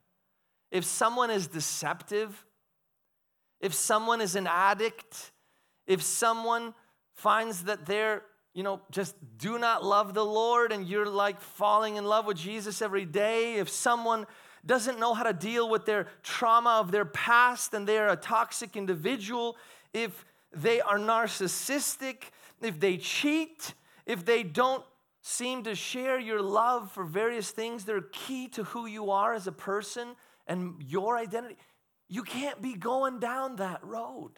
If 0.71 0.87
someone 0.87 1.31
is 1.31 1.47
deceptive, 1.47 2.47
if 3.61 3.75
someone 3.75 4.23
is 4.23 4.35
an 4.35 4.47
addict, 4.47 5.33
if 5.87 6.03
someone 6.03 6.75
finds 7.15 7.65
that 7.65 7.87
they're, 7.87 8.23
you 8.55 8.63
know, 8.63 8.81
just 8.91 9.15
do 9.39 9.59
not 9.59 9.85
love 9.85 10.15
the 10.15 10.25
Lord 10.25 10.73
and 10.73 10.87
you're 10.87 11.07
like 11.07 11.41
falling 11.41 11.97
in 11.97 12.05
love 12.05 12.27
with 12.27 12.37
Jesus 12.37 12.83
every 12.83 13.05
day, 13.05 13.55
if 13.55 13.69
someone 13.69 14.27
doesn't 14.67 14.99
know 14.99 15.15
how 15.15 15.25
to 15.25 15.33
deal 15.33 15.69
with 15.69 15.85
their 15.85 16.07
trauma 16.23 16.79
of 16.81 16.91
their 16.91 17.05
past 17.05 17.75
and 17.75 17.87
they're 17.87 18.09
a 18.09 18.17
toxic 18.17 18.77
individual, 18.77 19.57
if 19.93 20.25
they 20.53 20.81
are 20.81 20.99
narcissistic, 20.99 22.31
if 22.63 22.81
they 22.81 22.97
cheat, 22.97 23.75
if 24.07 24.25
they 24.25 24.43
don't 24.43 24.85
seem 25.21 25.63
to 25.65 25.75
share 25.75 26.19
your 26.19 26.43
love 26.43 26.93
for 26.93 27.05
various 27.05 27.51
things 27.51 27.85
that 27.85 27.95
are 27.95 28.09
key 28.13 28.49
to 28.49 28.65
who 28.65 28.87
you 28.87 29.11
are 29.11 29.35
as 29.35 29.47
a 29.47 29.53
person 29.53 30.15
and 30.47 30.83
your 30.87 31.17
identity, 31.17 31.57
you 32.09 32.23
can't 32.23 32.61
be 32.61 32.75
going 32.75 33.19
down 33.19 33.57
that 33.57 33.83
road. 33.83 34.33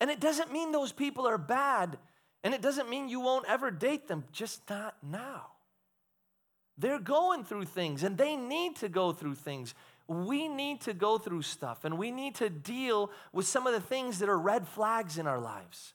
And 0.00 0.10
it 0.10 0.20
doesn't 0.20 0.52
mean 0.52 0.72
those 0.72 0.92
people 0.92 1.26
are 1.26 1.38
bad, 1.38 1.98
and 2.44 2.54
it 2.54 2.60
doesn't 2.62 2.90
mean 2.90 3.08
you 3.08 3.20
won't 3.20 3.46
ever 3.48 3.70
date 3.70 4.08
them, 4.08 4.24
just 4.32 4.68
not 4.68 4.96
now. 5.02 5.46
They're 6.78 7.00
going 7.00 7.44
through 7.44 7.64
things 7.64 8.02
and 8.02 8.18
they 8.18 8.36
need 8.36 8.76
to 8.76 8.88
go 8.88 9.12
through 9.12 9.36
things. 9.36 9.74
We 10.08 10.46
need 10.46 10.82
to 10.82 10.94
go 10.94 11.18
through 11.18 11.42
stuff 11.42 11.84
and 11.84 11.98
we 11.98 12.10
need 12.10 12.34
to 12.36 12.50
deal 12.50 13.10
with 13.32 13.46
some 13.46 13.66
of 13.66 13.72
the 13.72 13.80
things 13.80 14.18
that 14.18 14.28
are 14.28 14.38
red 14.38 14.68
flags 14.68 15.18
in 15.18 15.26
our 15.26 15.40
lives. 15.40 15.94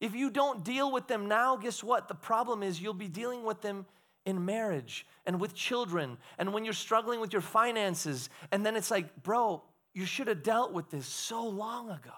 If 0.00 0.14
you 0.14 0.30
don't 0.30 0.64
deal 0.64 0.90
with 0.90 1.06
them 1.06 1.28
now, 1.28 1.56
guess 1.56 1.84
what? 1.84 2.08
The 2.08 2.14
problem 2.14 2.62
is 2.62 2.80
you'll 2.80 2.94
be 2.94 3.08
dealing 3.08 3.44
with 3.44 3.60
them 3.60 3.86
in 4.26 4.44
marriage 4.44 5.06
and 5.24 5.40
with 5.40 5.54
children 5.54 6.18
and 6.38 6.52
when 6.52 6.64
you're 6.64 6.74
struggling 6.74 7.20
with 7.20 7.32
your 7.32 7.42
finances. 7.42 8.28
And 8.50 8.66
then 8.66 8.76
it's 8.76 8.90
like, 8.90 9.22
bro, 9.22 9.62
you 9.94 10.04
should 10.04 10.26
have 10.28 10.42
dealt 10.42 10.72
with 10.72 10.90
this 10.90 11.06
so 11.06 11.46
long 11.46 11.90
ago. 11.90 12.10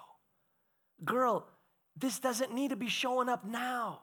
Girl, 1.04 1.46
this 1.96 2.18
doesn't 2.18 2.54
need 2.54 2.70
to 2.70 2.76
be 2.76 2.88
showing 2.88 3.28
up 3.28 3.44
now. 3.44 4.00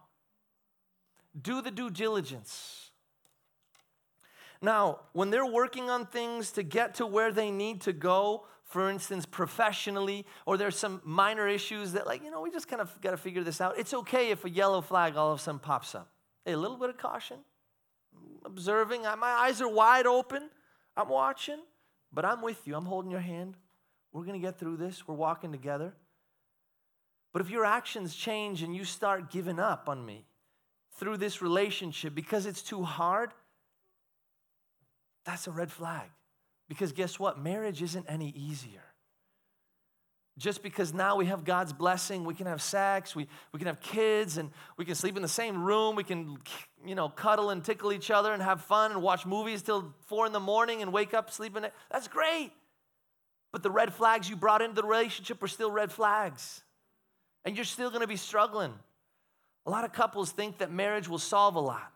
Do 1.39 1.61
the 1.61 1.71
due 1.71 1.89
diligence. 1.89 2.91
Now, 4.61 4.99
when 5.13 5.29
they're 5.29 5.45
working 5.45 5.89
on 5.89 6.05
things 6.05 6.51
to 6.53 6.63
get 6.63 6.95
to 6.95 7.05
where 7.05 7.31
they 7.31 7.49
need 7.49 7.81
to 7.81 7.93
go, 7.93 8.45
for 8.65 8.89
instance, 8.89 9.25
professionally, 9.25 10.25
or 10.45 10.57
there's 10.57 10.77
some 10.77 11.01
minor 11.05 11.47
issues 11.47 11.93
that, 11.93 12.05
like, 12.05 12.23
you 12.23 12.29
know, 12.29 12.41
we 12.41 12.51
just 12.51 12.67
kind 12.67 12.81
of 12.81 13.01
got 13.01 13.11
to 13.11 13.17
figure 13.17 13.43
this 13.43 13.61
out. 13.61 13.77
It's 13.77 13.93
okay 13.93 14.31
if 14.31 14.43
a 14.43 14.49
yellow 14.49 14.81
flag 14.81 15.15
all 15.15 15.31
of 15.31 15.39
a 15.39 15.41
sudden 15.41 15.59
pops 15.59 15.95
up. 15.95 16.11
Hey, 16.45 16.51
a 16.51 16.57
little 16.57 16.77
bit 16.77 16.89
of 16.89 16.97
caution, 16.97 17.37
observing. 18.45 19.03
My 19.03 19.17
eyes 19.21 19.61
are 19.61 19.69
wide 19.69 20.05
open. 20.05 20.49
I'm 20.97 21.09
watching, 21.09 21.59
but 22.11 22.25
I'm 22.25 22.41
with 22.41 22.67
you. 22.67 22.75
I'm 22.75 22.85
holding 22.85 23.11
your 23.11 23.21
hand. 23.21 23.55
We're 24.11 24.23
going 24.23 24.39
to 24.39 24.45
get 24.45 24.59
through 24.59 24.77
this. 24.77 25.07
We're 25.07 25.15
walking 25.15 25.51
together. 25.51 25.93
But 27.31 27.41
if 27.41 27.49
your 27.49 27.65
actions 27.65 28.15
change 28.15 28.63
and 28.63 28.75
you 28.75 28.83
start 28.83 29.31
giving 29.31 29.59
up 29.59 29.87
on 29.87 30.05
me 30.05 30.25
through 30.97 31.17
this 31.17 31.41
relationship 31.41 32.15
because 32.15 32.45
it's 32.45 32.61
too 32.61 32.83
hard, 32.83 33.31
that's 35.25 35.47
a 35.47 35.51
red 35.51 35.71
flag. 35.71 36.09
Because 36.67 36.91
guess 36.91 37.19
what? 37.19 37.39
Marriage 37.39 37.81
isn't 37.81 38.05
any 38.07 38.29
easier. 38.29 38.83
Just 40.37 40.63
because 40.63 40.93
now 40.93 41.17
we 41.17 41.25
have 41.25 41.43
God's 41.43 41.73
blessing, 41.73 42.23
we 42.23 42.33
can 42.33 42.47
have 42.47 42.61
sex, 42.61 43.13
we, 43.13 43.27
we 43.51 43.59
can 43.59 43.67
have 43.67 43.81
kids, 43.81 44.37
and 44.37 44.51
we 44.77 44.85
can 44.85 44.95
sleep 44.95 45.17
in 45.17 45.21
the 45.21 45.27
same 45.27 45.61
room, 45.61 45.97
we 45.97 46.03
can, 46.03 46.37
you 46.85 46.95
know, 46.95 47.09
cuddle 47.09 47.49
and 47.49 47.63
tickle 47.63 47.91
each 47.91 48.09
other 48.09 48.31
and 48.31 48.41
have 48.41 48.61
fun 48.61 48.91
and 48.91 49.01
watch 49.01 49.25
movies 49.25 49.61
till 49.61 49.93
four 50.07 50.25
in 50.25 50.31
the 50.31 50.39
morning 50.39 50.81
and 50.81 50.93
wake 50.93 51.13
up 51.13 51.29
sleeping. 51.29 51.65
That's 51.91 52.07
great. 52.07 52.51
But 53.51 53.63
the 53.63 53.71
red 53.71 53.93
flags 53.93 54.29
you 54.29 54.37
brought 54.37 54.61
into 54.61 54.81
the 54.81 54.87
relationship 54.87 55.43
are 55.43 55.47
still 55.47 55.71
red 55.71 55.91
flags. 55.91 56.61
And 57.45 57.55
you're 57.55 57.65
still 57.65 57.89
gonna 57.89 58.07
be 58.07 58.17
struggling. 58.17 58.73
A 59.65 59.69
lot 59.69 59.85
of 59.85 59.93
couples 59.93 60.31
think 60.31 60.59
that 60.59 60.71
marriage 60.71 61.07
will 61.07 61.19
solve 61.19 61.55
a 61.55 61.59
lot 61.59 61.91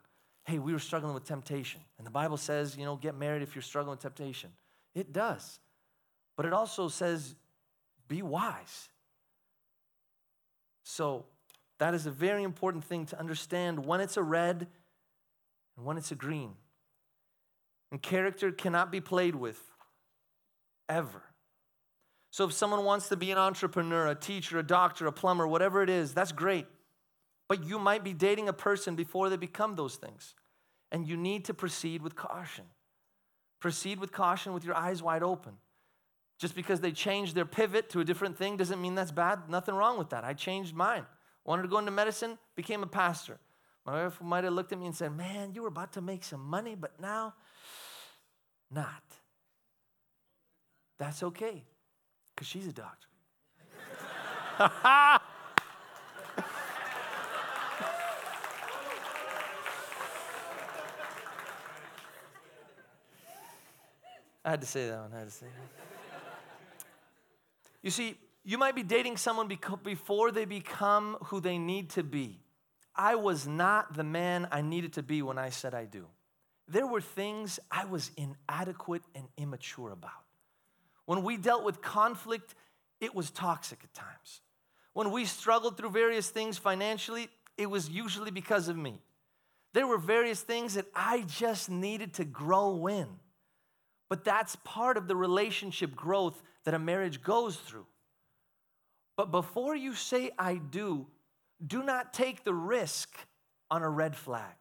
hey, 0.46 0.60
we 0.60 0.74
were 0.74 0.80
struggling 0.80 1.14
with 1.14 1.26
temptation. 1.26 1.82
And 1.98 2.06
the 2.06 2.12
Bible 2.12 2.38
says, 2.38 2.76
you 2.78 2.86
know, 2.86 2.96
get 2.96 3.16
married 3.18 3.42
if 3.42 3.56
you're 3.56 3.62
struggling 3.62 3.92
with 3.92 4.02
temptation. 4.02 4.50
It 4.94 5.14
does. 5.14 5.60
But 6.36 6.46
it 6.46 6.54
also 6.54 6.88
says, 6.90 7.36
be 8.08 8.22
wise. 8.22 8.90
So 10.84 11.26
that 11.80 11.94
is 11.94 12.06
a 12.06 12.12
very 12.12 12.44
important 12.44 12.84
thing 12.84 13.06
to 13.08 13.20
understand 13.20 13.86
when 13.86 14.02
it's 14.02 14.18
a 14.18 14.24
red 14.24 14.68
and 15.78 15.86
when 15.86 15.98
it's 15.98 16.12
a 16.12 16.16
green. 16.16 16.56
And 17.92 18.02
character 18.02 18.52
cannot 18.52 18.92
be 18.92 19.00
played 19.00 19.36
with 19.36 19.62
ever. 20.90 21.24
So 22.34 22.46
if 22.46 22.54
someone 22.54 22.84
wants 22.84 23.10
to 23.10 23.16
be 23.16 23.30
an 23.30 23.38
entrepreneur, 23.38 24.08
a 24.08 24.16
teacher, 24.16 24.58
a 24.58 24.64
doctor, 24.64 25.06
a 25.06 25.12
plumber, 25.12 25.46
whatever 25.48 25.84
it 25.84 25.90
is, 25.90 26.16
that's 26.16 26.32
great. 26.32 26.66
But 27.48 27.64
you 27.64 27.78
might 27.78 28.04
be 28.04 28.12
dating 28.12 28.50
a 28.50 28.54
person 28.54 28.96
before 28.96 29.30
they 29.30 29.38
become 29.38 29.76
those 29.76 29.98
things. 29.98 30.34
And 30.92 31.08
you 31.08 31.16
need 31.16 31.46
to 31.46 31.54
proceed 31.54 32.02
with 32.02 32.16
caution. 32.16 32.66
Proceed 33.60 34.00
with 34.00 34.12
caution 34.12 34.52
with 34.52 34.66
your 34.66 34.74
eyes 34.74 35.04
wide 35.04 35.22
open. 35.22 35.54
Just 36.40 36.56
because 36.56 36.80
they 36.80 36.92
changed 36.92 37.36
their 37.36 37.46
pivot 37.46 37.92
to 37.92 38.00
a 38.00 38.04
different 38.04 38.36
thing 38.36 38.58
doesn't 38.58 38.82
mean 38.82 38.96
that's 38.96 39.12
bad. 39.12 39.48
Nothing 39.48 39.76
wrong 39.76 40.00
with 40.00 40.10
that. 40.10 40.24
I 40.24 40.34
changed 40.34 40.74
mine. 40.74 41.06
Wanted 41.46 41.62
to 41.62 41.68
go 41.68 41.78
into 41.78 41.92
medicine, 41.92 42.40
became 42.56 42.82
a 42.82 42.88
pastor. 42.88 43.38
My 43.86 44.06
wife 44.06 44.20
might 44.20 44.44
have 44.44 44.54
looked 44.54 44.72
at 44.72 44.80
me 44.80 44.88
and 44.88 44.96
said, 44.96 45.16
Man, 45.16 45.54
you 45.54 45.62
were 45.62 45.68
about 45.68 45.94
to 45.94 46.02
make 46.02 46.24
some 46.24 46.44
money, 46.44 46.74
but 46.74 47.00
now, 47.00 47.36
not. 48.72 49.04
That's 50.98 51.22
okay, 51.22 51.64
because 52.36 52.48
she's 52.48 52.68
a 52.68 52.74
doctor. 52.74 53.08
I 64.46 64.50
had 64.50 64.62
to 64.62 64.68
say 64.68 64.88
that 64.90 65.00
one. 65.00 65.12
I 65.14 65.20
had 65.20 65.28
to 65.30 65.34
say 65.34 65.46
that. 65.46 65.86
you 67.82 67.90
see, 67.90 68.18
you 68.44 68.58
might 68.58 68.76
be 68.76 68.84
dating 68.84 69.18
someone 69.18 69.48
before 69.48 70.32
they 70.32 70.46
become 70.46 71.18
who 71.26 71.40
they 71.40 71.58
need 71.58 71.92
to 71.92 72.04
be. 72.04 72.40
I 72.96 73.16
was 73.16 73.48
not 73.48 73.96
the 73.96 74.04
man 74.04 74.48
I 74.52 74.62
needed 74.62 74.94
to 74.94 75.04
be 75.04 75.22
when 75.22 75.38
I 75.38 75.50
said 75.50 75.74
I 75.74 75.86
do. 75.86 76.08
There 76.68 76.86
were 76.86 77.02
things 77.02 77.60
I 77.72 77.86
was 77.86 78.12
inadequate 78.18 79.02
and 79.16 79.28
immature 79.38 79.92
about. 79.92 80.12
When 81.06 81.24
we 81.24 81.38
dealt 81.38 81.64
with 81.64 81.82
conflict, 81.82 82.56
it 83.02 83.14
was 83.14 83.32
toxic 83.32 83.80
at 83.84 83.94
times. 83.94 84.42
When 84.94 85.12
we 85.12 85.26
struggled 85.26 85.78
through 85.78 85.90
various 85.90 86.30
things 86.30 86.58
financially, 86.58 87.30
it 87.58 87.70
was 87.70 87.90
usually 87.90 88.32
because 88.32 88.68
of 88.68 88.78
me. 88.78 89.02
There 89.74 89.88
were 89.88 89.98
various 89.98 90.42
things 90.42 90.76
that 90.76 90.86
I 90.96 91.22
just 91.28 91.70
needed 91.70 92.14
to 92.16 92.26
grow 92.26 92.88
in. 92.88 93.08
But 94.10 94.24
that's 94.24 94.56
part 94.64 94.98
of 94.98 95.08
the 95.08 95.16
relationship 95.16 95.96
growth 95.96 96.42
that 96.66 96.76
a 96.76 96.80
marriage 96.80 97.24
goes 97.24 97.56
through. 97.56 97.88
But 99.18 99.32
before 99.32 99.76
you 99.76 99.96
say, 99.96 100.32
I 100.38 100.56
do, 100.56 101.08
do 101.66 101.84
not 101.84 102.14
take 102.14 102.44
the 102.44 102.54
risk 102.54 103.16
on 103.72 103.82
a 103.82 103.90
red 103.90 104.16
flag. 104.16 104.54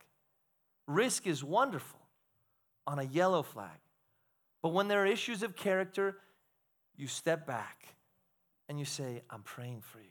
Risk 0.86 1.26
is 1.26 1.44
wonderful 1.44 2.00
on 2.86 2.98
a 2.98 3.04
yellow 3.04 3.42
flag. 3.42 3.78
But 4.62 4.70
when 4.70 4.88
there 4.88 5.02
are 5.02 5.06
issues 5.06 5.42
of 5.42 5.56
character, 5.56 6.16
you 6.96 7.06
step 7.06 7.46
back 7.46 7.86
and 8.68 8.78
you 8.78 8.84
say, 8.84 9.22
I'm 9.30 9.42
praying 9.42 9.82
for 9.82 9.98
you. 9.98 10.04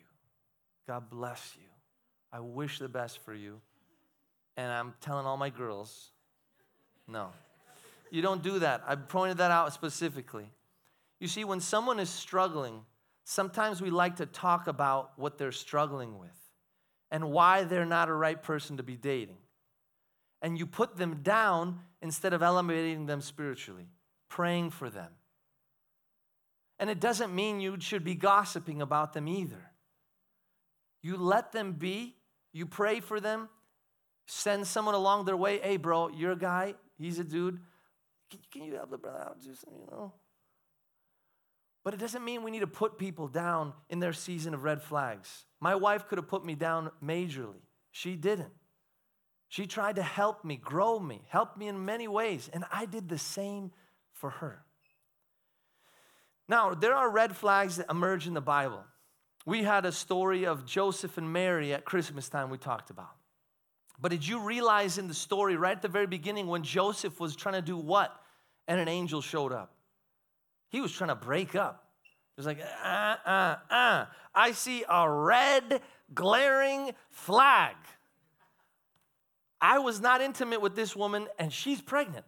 God 0.88 1.10
bless 1.10 1.56
you. 1.58 1.68
I 2.32 2.40
wish 2.40 2.80
the 2.80 2.90
best 2.90 3.20
for 3.24 3.34
you. 3.34 3.60
And 4.58 4.72
I'm 4.72 4.94
telling 5.02 5.26
all 5.26 5.38
my 5.38 5.50
girls, 5.50 6.12
no. 7.08 7.30
You 8.10 8.22
don't 8.22 8.44
do 8.44 8.60
that. 8.60 8.84
I 8.86 8.96
pointed 8.96 9.38
that 9.38 9.52
out 9.52 9.74
specifically. 9.74 10.50
You 11.20 11.28
see, 11.28 11.44
when 11.44 11.60
someone 11.60 12.00
is 12.00 12.10
struggling, 12.10 12.82
sometimes 13.24 13.82
we 13.82 13.90
like 13.90 14.18
to 14.18 14.26
talk 14.26 14.68
about 14.68 15.12
what 15.18 15.38
they're 15.38 15.52
struggling 15.52 16.20
with 16.20 16.30
and 17.10 17.32
why 17.32 17.64
they're 17.64 17.86
not 17.86 18.10
a 18.10 18.14
right 18.14 18.42
person 18.42 18.78
to 18.78 18.84
be 18.84 18.96
dating. 18.96 19.38
And 20.42 20.58
you 20.58 20.66
put 20.66 20.98
them 20.98 21.20
down 21.22 21.80
instead 22.02 22.34
of 22.34 22.42
elevating 22.42 23.06
them 23.06 23.22
spiritually, 23.22 23.88
praying 24.28 24.72
for 24.72 24.90
them. 24.90 25.12
And 26.82 26.90
it 26.90 27.00
doesn't 27.00 27.34
mean 27.34 27.62
you 27.62 27.80
should 27.80 28.04
be 28.04 28.16
gossiping 28.16 28.82
about 28.82 29.14
them 29.14 29.28
either. 29.28 29.72
You 31.04 31.16
let 31.16 31.52
them 31.52 31.74
be, 31.74 32.16
you 32.54 32.66
pray 32.66 33.00
for 33.00 33.20
them, 33.20 33.50
send 34.26 34.66
someone 34.66 34.96
along 34.96 35.26
their 35.26 35.38
way. 35.38 35.60
Hey, 35.60 35.78
bro, 35.78 36.10
you're 36.10 36.32
a 36.32 36.38
guy, 36.38 36.74
he's 36.98 37.20
a 37.20 37.24
dude. 37.24 37.60
Can, 38.32 38.40
can 38.52 38.64
you 38.64 38.74
help 38.74 38.90
the 38.90 38.98
brother 38.98 39.20
out? 39.20 39.40
Just, 39.40 39.64
you 39.68 39.86
know. 39.92 40.14
But 41.84 41.94
it 41.94 42.00
doesn't 42.00 42.26
mean 42.26 42.42
we 42.42 42.50
need 42.50 42.60
to 42.62 42.68
put 42.68 42.98
people 42.98 43.28
down 43.28 43.74
in 43.90 44.00
their 44.00 44.14
season 44.14 44.56
of 44.56 44.64
red 44.64 44.82
flags. 44.82 45.46
My 45.60 45.76
wife 45.76 46.08
could 46.08 46.18
have 46.18 46.28
put 46.28 46.44
me 46.44 46.56
down 46.56 46.90
majorly. 47.04 47.62
She 47.92 48.16
didn't. 48.16 48.54
She 49.50 49.68
tried 49.68 49.98
to 49.98 50.04
help 50.04 50.44
me, 50.44 50.56
grow 50.56 50.98
me, 50.98 51.22
help 51.28 51.58
me 51.58 51.68
in 51.68 51.86
many 51.86 52.08
ways, 52.08 52.50
and 52.52 52.66
I 52.72 52.86
did 52.86 53.08
the 53.08 53.20
same 53.20 53.72
for 54.14 54.32
her. 54.32 54.64
Now, 56.52 56.74
there 56.74 56.96
are 56.96 57.10
red 57.10 57.34
flags 57.34 57.78
that 57.78 57.90
emerge 57.90 58.28
in 58.28 58.34
the 58.34 58.42
Bible. 58.42 58.84
we 59.46 59.64
had 59.64 59.86
a 59.86 59.92
story 59.92 60.46
of 60.46 60.66
Joseph 60.66 61.18
and 61.18 61.32
Mary 61.32 61.74
at 61.74 61.86
Christmas 61.86 62.28
time 62.28 62.50
we 62.50 62.58
talked 62.58 62.90
about. 62.90 63.16
But 64.02 64.12
did 64.12 64.28
you 64.28 64.42
realize 64.42 64.98
in 64.98 65.08
the 65.08 65.14
story 65.14 65.56
right 65.56 65.78
at 65.78 65.82
the 65.82 65.88
very 65.88 66.08
beginning 66.08 66.48
when 66.48 66.64
Joseph 66.64 67.22
was 67.22 67.38
trying 67.38 67.56
to 67.56 67.62
do 67.62 67.78
what? 67.78 68.14
And 68.68 68.82
an 68.82 68.90
angel 68.90 69.22
showed 69.22 69.54
up. 69.54 69.72
He 70.68 70.82
was 70.82 70.92
trying 70.92 71.08
to 71.08 71.16
break 71.16 71.56
up. 71.56 71.86
He 72.36 72.40
was 72.42 72.46
like, 72.46 72.60
uh, 72.60 73.16
uh, 73.26 73.56
uh. 73.70 74.06
I 74.36 74.52
see 74.52 74.84
a 74.90 75.10
red 75.10 75.82
glaring 76.14 76.92
flag. 77.12 77.76
I 79.62 79.80
was 79.80 80.02
not 80.02 80.20
intimate 80.20 80.60
with 80.60 80.76
this 80.76 80.98
woman 80.98 81.30
and 81.40 81.54
she's 81.54 81.80
pregnant. 81.80 82.26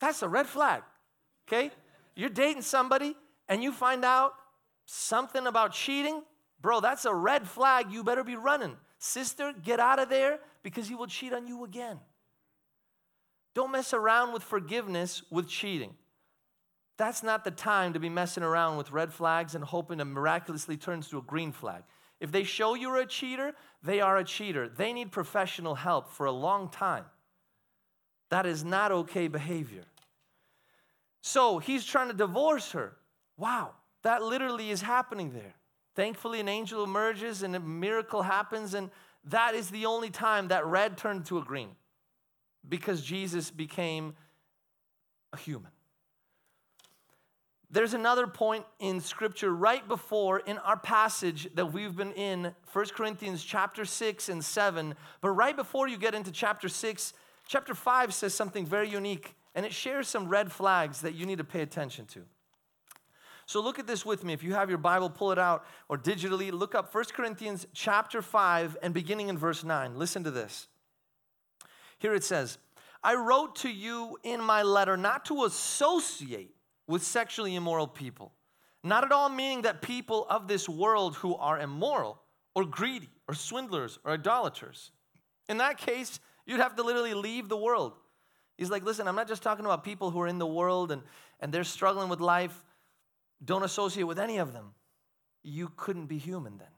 That's 0.00 0.22
a 0.22 0.28
red 0.28 0.46
flag, 0.46 0.82
okay? 1.46 1.70
You're 2.14 2.30
dating 2.30 2.62
somebody 2.62 3.16
and 3.48 3.62
you 3.62 3.72
find 3.72 4.04
out 4.04 4.34
something 4.86 5.46
about 5.46 5.72
cheating, 5.72 6.22
bro, 6.60 6.80
that's 6.80 7.04
a 7.04 7.14
red 7.14 7.48
flag. 7.48 7.90
You 7.90 8.04
better 8.04 8.24
be 8.24 8.36
running. 8.36 8.76
Sister, 8.98 9.52
get 9.62 9.80
out 9.80 9.98
of 9.98 10.08
there 10.08 10.38
because 10.62 10.88
he 10.88 10.94
will 10.94 11.06
cheat 11.06 11.32
on 11.32 11.46
you 11.46 11.64
again. 11.64 11.98
Don't 13.54 13.72
mess 13.72 13.92
around 13.92 14.32
with 14.32 14.42
forgiveness 14.42 15.22
with 15.30 15.48
cheating. 15.48 15.94
That's 16.96 17.22
not 17.22 17.44
the 17.44 17.50
time 17.50 17.94
to 17.94 17.98
be 17.98 18.08
messing 18.08 18.42
around 18.42 18.76
with 18.76 18.92
red 18.92 19.12
flags 19.12 19.54
and 19.54 19.64
hoping 19.64 20.00
it 20.00 20.04
miraculously 20.04 20.76
turns 20.76 21.08
to 21.08 21.18
a 21.18 21.22
green 21.22 21.52
flag. 21.52 21.82
If 22.20 22.30
they 22.30 22.44
show 22.44 22.74
you're 22.74 22.98
a 22.98 23.06
cheater, 23.06 23.54
they 23.82 24.00
are 24.00 24.18
a 24.18 24.24
cheater. 24.24 24.68
They 24.68 24.92
need 24.92 25.10
professional 25.10 25.74
help 25.74 26.10
for 26.10 26.26
a 26.26 26.32
long 26.32 26.68
time. 26.68 27.04
That 28.30 28.46
is 28.46 28.64
not 28.64 28.92
okay 28.92 29.26
behavior. 29.26 29.84
So 31.22 31.58
he's 31.58 31.84
trying 31.84 32.08
to 32.08 32.14
divorce 32.14 32.72
her. 32.72 32.96
Wow, 33.38 33.70
that 34.02 34.22
literally 34.22 34.70
is 34.70 34.82
happening 34.82 35.32
there. 35.32 35.54
Thankfully, 35.94 36.40
an 36.40 36.48
angel 36.48 36.84
emerges 36.84 37.42
and 37.42 37.54
a 37.54 37.60
miracle 37.60 38.22
happens, 38.22 38.74
and 38.74 38.90
that 39.24 39.54
is 39.54 39.70
the 39.70 39.86
only 39.86 40.10
time 40.10 40.48
that 40.48 40.66
red 40.66 40.98
turned 40.98 41.26
to 41.26 41.38
a 41.38 41.42
green 41.42 41.70
because 42.68 43.02
Jesus 43.02 43.50
became 43.50 44.14
a 45.32 45.36
human. 45.36 45.70
There's 47.70 47.94
another 47.94 48.26
point 48.26 48.66
in 48.80 49.00
scripture 49.00 49.54
right 49.54 49.86
before 49.88 50.40
in 50.40 50.58
our 50.58 50.76
passage 50.76 51.48
that 51.54 51.72
we've 51.72 51.96
been 51.96 52.12
in, 52.12 52.54
1 52.72 52.86
Corinthians 52.94 53.42
chapter 53.42 53.86
6 53.86 54.28
and 54.28 54.44
7. 54.44 54.94
But 55.22 55.30
right 55.30 55.56
before 55.56 55.88
you 55.88 55.96
get 55.96 56.14
into 56.14 56.30
chapter 56.30 56.68
6, 56.68 57.14
chapter 57.46 57.74
5 57.74 58.12
says 58.12 58.34
something 58.34 58.66
very 58.66 58.90
unique, 58.90 59.34
and 59.54 59.66
it 59.66 59.72
shares 59.72 60.08
some 60.08 60.28
red 60.28 60.50
flags 60.50 61.00
that 61.02 61.14
you 61.14 61.26
need 61.26 61.38
to 61.38 61.44
pay 61.44 61.60
attention 61.60 62.06
to. 62.06 62.22
So 63.46 63.60
look 63.60 63.78
at 63.78 63.86
this 63.86 64.06
with 64.06 64.24
me. 64.24 64.32
If 64.32 64.42
you 64.42 64.54
have 64.54 64.68
your 64.68 64.78
Bible, 64.78 65.10
pull 65.10 65.32
it 65.32 65.38
out 65.38 65.66
or 65.88 65.98
digitally 65.98 66.52
look 66.52 66.74
up 66.74 66.94
1 66.94 67.04
Corinthians 67.12 67.66
chapter 67.74 68.22
5 68.22 68.78
and 68.82 68.94
beginning 68.94 69.28
in 69.28 69.36
verse 69.36 69.64
9. 69.64 69.98
Listen 69.98 70.24
to 70.24 70.30
this. 70.30 70.68
Here 71.98 72.14
it 72.14 72.24
says, 72.24 72.58
I 73.02 73.14
wrote 73.14 73.56
to 73.56 73.68
you 73.68 74.16
in 74.22 74.40
my 74.40 74.62
letter 74.62 74.96
not 74.96 75.24
to 75.26 75.44
associate 75.44 76.54
with 76.86 77.02
sexually 77.02 77.54
immoral 77.54 77.88
people. 77.88 78.32
Not 78.84 79.04
at 79.04 79.12
all 79.12 79.28
meaning 79.28 79.62
that 79.62 79.82
people 79.82 80.26
of 80.28 80.48
this 80.48 80.68
world 80.68 81.16
who 81.16 81.36
are 81.36 81.60
immoral 81.60 82.22
or 82.54 82.64
greedy 82.64 83.10
or 83.28 83.34
swindlers 83.34 83.98
or 84.04 84.12
idolaters. 84.12 84.92
In 85.48 85.58
that 85.58 85.78
case, 85.78 86.20
you'd 86.46 86.60
have 86.60 86.76
to 86.76 86.82
literally 86.82 87.14
leave 87.14 87.48
the 87.48 87.56
world. 87.56 87.94
He's 88.62 88.70
like, 88.70 88.84
listen, 88.84 89.08
I'm 89.08 89.16
not 89.16 89.26
just 89.26 89.42
talking 89.42 89.64
about 89.64 89.82
people 89.82 90.12
who 90.12 90.20
are 90.20 90.28
in 90.28 90.38
the 90.38 90.46
world 90.46 90.92
and, 90.92 91.02
and 91.40 91.52
they're 91.52 91.64
struggling 91.64 92.08
with 92.08 92.20
life. 92.20 92.62
Don't 93.44 93.64
associate 93.64 94.04
with 94.04 94.20
any 94.20 94.38
of 94.38 94.52
them. 94.52 94.74
You 95.42 95.72
couldn't 95.74 96.06
be 96.06 96.16
human 96.16 96.58
then 96.58 96.68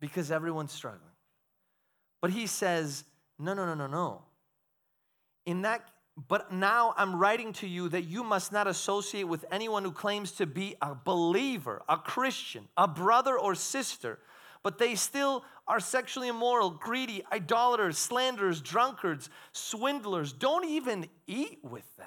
because 0.00 0.30
everyone's 0.30 0.72
struggling. 0.72 1.12
But 2.22 2.30
he 2.30 2.46
says, 2.46 3.04
no, 3.38 3.52
no, 3.52 3.66
no, 3.66 3.74
no, 3.74 3.86
no. 3.86 4.22
In 5.44 5.60
that, 5.60 5.82
but 6.26 6.52
now 6.52 6.94
I'm 6.96 7.16
writing 7.16 7.52
to 7.52 7.66
you 7.66 7.90
that 7.90 8.04
you 8.04 8.24
must 8.24 8.50
not 8.50 8.66
associate 8.66 9.28
with 9.28 9.44
anyone 9.52 9.84
who 9.84 9.92
claims 9.92 10.32
to 10.32 10.46
be 10.46 10.74
a 10.80 10.94
believer, 10.94 11.82
a 11.86 11.98
Christian, 11.98 12.66
a 12.78 12.88
brother 12.88 13.38
or 13.38 13.54
sister, 13.54 14.20
but 14.62 14.78
they 14.78 14.94
still 14.94 15.44
are 15.68 15.80
sexually 15.80 16.28
immoral, 16.28 16.70
greedy, 16.70 17.24
idolaters, 17.32 17.98
slanderers, 17.98 18.60
drunkards, 18.60 19.28
swindlers. 19.52 20.32
Don't 20.32 20.64
even 20.64 21.08
eat 21.26 21.58
with 21.62 21.84
them. 21.96 22.06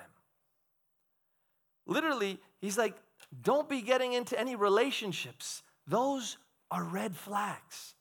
Literally, 1.85 2.39
he's 2.61 2.77
like, 2.77 2.95
don't 3.41 3.67
be 3.67 3.81
getting 3.81 4.13
into 4.13 4.39
any 4.39 4.55
relationships. 4.55 5.63
Those 5.87 6.37
are 6.71 6.83
red 6.83 7.15
flags. 7.15 7.95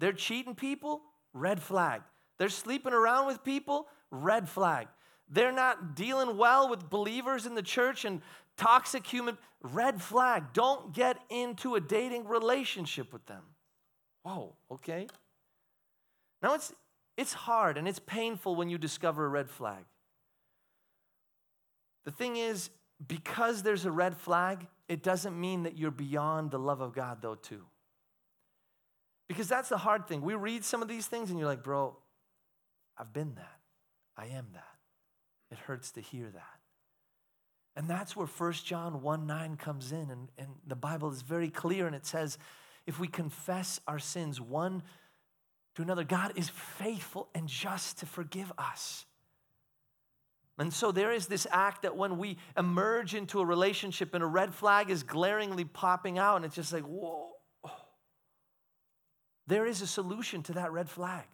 They're 0.00 0.12
cheating 0.12 0.54
people, 0.54 1.02
red 1.32 1.60
flag. 1.62 2.02
They're 2.38 2.48
sleeping 2.48 2.94
around 2.94 3.26
with 3.26 3.44
people, 3.44 3.86
red 4.10 4.48
flag. 4.48 4.88
They're 5.28 5.52
not 5.52 5.94
dealing 5.94 6.36
well 6.36 6.68
with 6.68 6.90
believers 6.90 7.46
in 7.46 7.54
the 7.54 7.62
church 7.62 8.04
and 8.04 8.22
toxic 8.56 9.06
human, 9.06 9.38
red 9.62 10.00
flag. 10.00 10.52
Don't 10.52 10.92
get 10.92 11.18
into 11.28 11.76
a 11.76 11.80
dating 11.80 12.26
relationship 12.26 13.12
with 13.12 13.24
them. 13.26 13.42
Whoa, 14.22 14.54
okay. 14.70 15.06
Now 16.42 16.54
it's 16.54 16.72
it's 17.16 17.32
hard 17.32 17.76
and 17.76 17.86
it's 17.86 17.98
painful 17.98 18.56
when 18.56 18.70
you 18.70 18.78
discover 18.78 19.26
a 19.26 19.28
red 19.28 19.50
flag. 19.50 19.84
The 22.04 22.10
thing 22.10 22.36
is, 22.36 22.70
because 23.06 23.62
there's 23.62 23.84
a 23.84 23.90
red 23.90 24.16
flag, 24.16 24.66
it 24.88 25.02
doesn't 25.02 25.38
mean 25.38 25.64
that 25.64 25.76
you're 25.76 25.90
beyond 25.90 26.50
the 26.50 26.58
love 26.58 26.80
of 26.80 26.92
God, 26.94 27.18
though, 27.20 27.34
too. 27.34 27.64
Because 29.28 29.48
that's 29.48 29.68
the 29.68 29.78
hard 29.78 30.08
thing. 30.08 30.22
We 30.22 30.34
read 30.34 30.64
some 30.64 30.82
of 30.82 30.88
these 30.88 31.06
things 31.06 31.30
and 31.30 31.38
you're 31.38 31.48
like, 31.48 31.62
bro, 31.62 31.96
I've 32.98 33.12
been 33.12 33.34
that. 33.36 33.58
I 34.16 34.26
am 34.26 34.46
that. 34.54 34.64
It 35.50 35.58
hurts 35.58 35.92
to 35.92 36.00
hear 36.00 36.28
that. 36.30 36.58
And 37.76 37.86
that's 37.86 38.16
where 38.16 38.26
1 38.26 38.52
John 38.64 39.02
1 39.02 39.26
9 39.26 39.56
comes 39.56 39.92
in. 39.92 40.10
And, 40.10 40.28
and 40.36 40.48
the 40.66 40.74
Bible 40.74 41.10
is 41.12 41.22
very 41.22 41.48
clear 41.48 41.86
and 41.86 41.94
it 41.94 42.06
says, 42.06 42.38
if 42.90 43.00
we 43.00 43.08
confess 43.08 43.80
our 43.88 43.98
sins 43.98 44.38
one 44.38 44.82
to 45.76 45.82
another, 45.82 46.04
God 46.04 46.32
is 46.36 46.50
faithful 46.50 47.28
and 47.34 47.48
just 47.48 48.00
to 48.00 48.06
forgive 48.06 48.52
us 48.58 49.06
and 50.60 50.74
so 50.74 50.92
there 50.92 51.10
is 51.10 51.26
this 51.26 51.46
act 51.50 51.82
that 51.82 51.96
when 51.96 52.18
we 52.18 52.36
emerge 52.54 53.14
into 53.14 53.40
a 53.40 53.46
relationship 53.46 54.12
and 54.12 54.22
a 54.22 54.26
red 54.26 54.54
flag 54.54 54.90
is 54.90 55.02
glaringly 55.02 55.64
popping 55.64 56.18
out, 56.18 56.36
and 56.36 56.44
it's 56.44 56.54
just 56.54 56.70
like, 56.70 56.82
whoa, 56.82 57.30
there 59.46 59.64
is 59.64 59.80
a 59.80 59.86
solution 59.86 60.42
to 60.44 60.52
that 60.52 60.70
red 60.70 60.90
flag. 60.90 61.24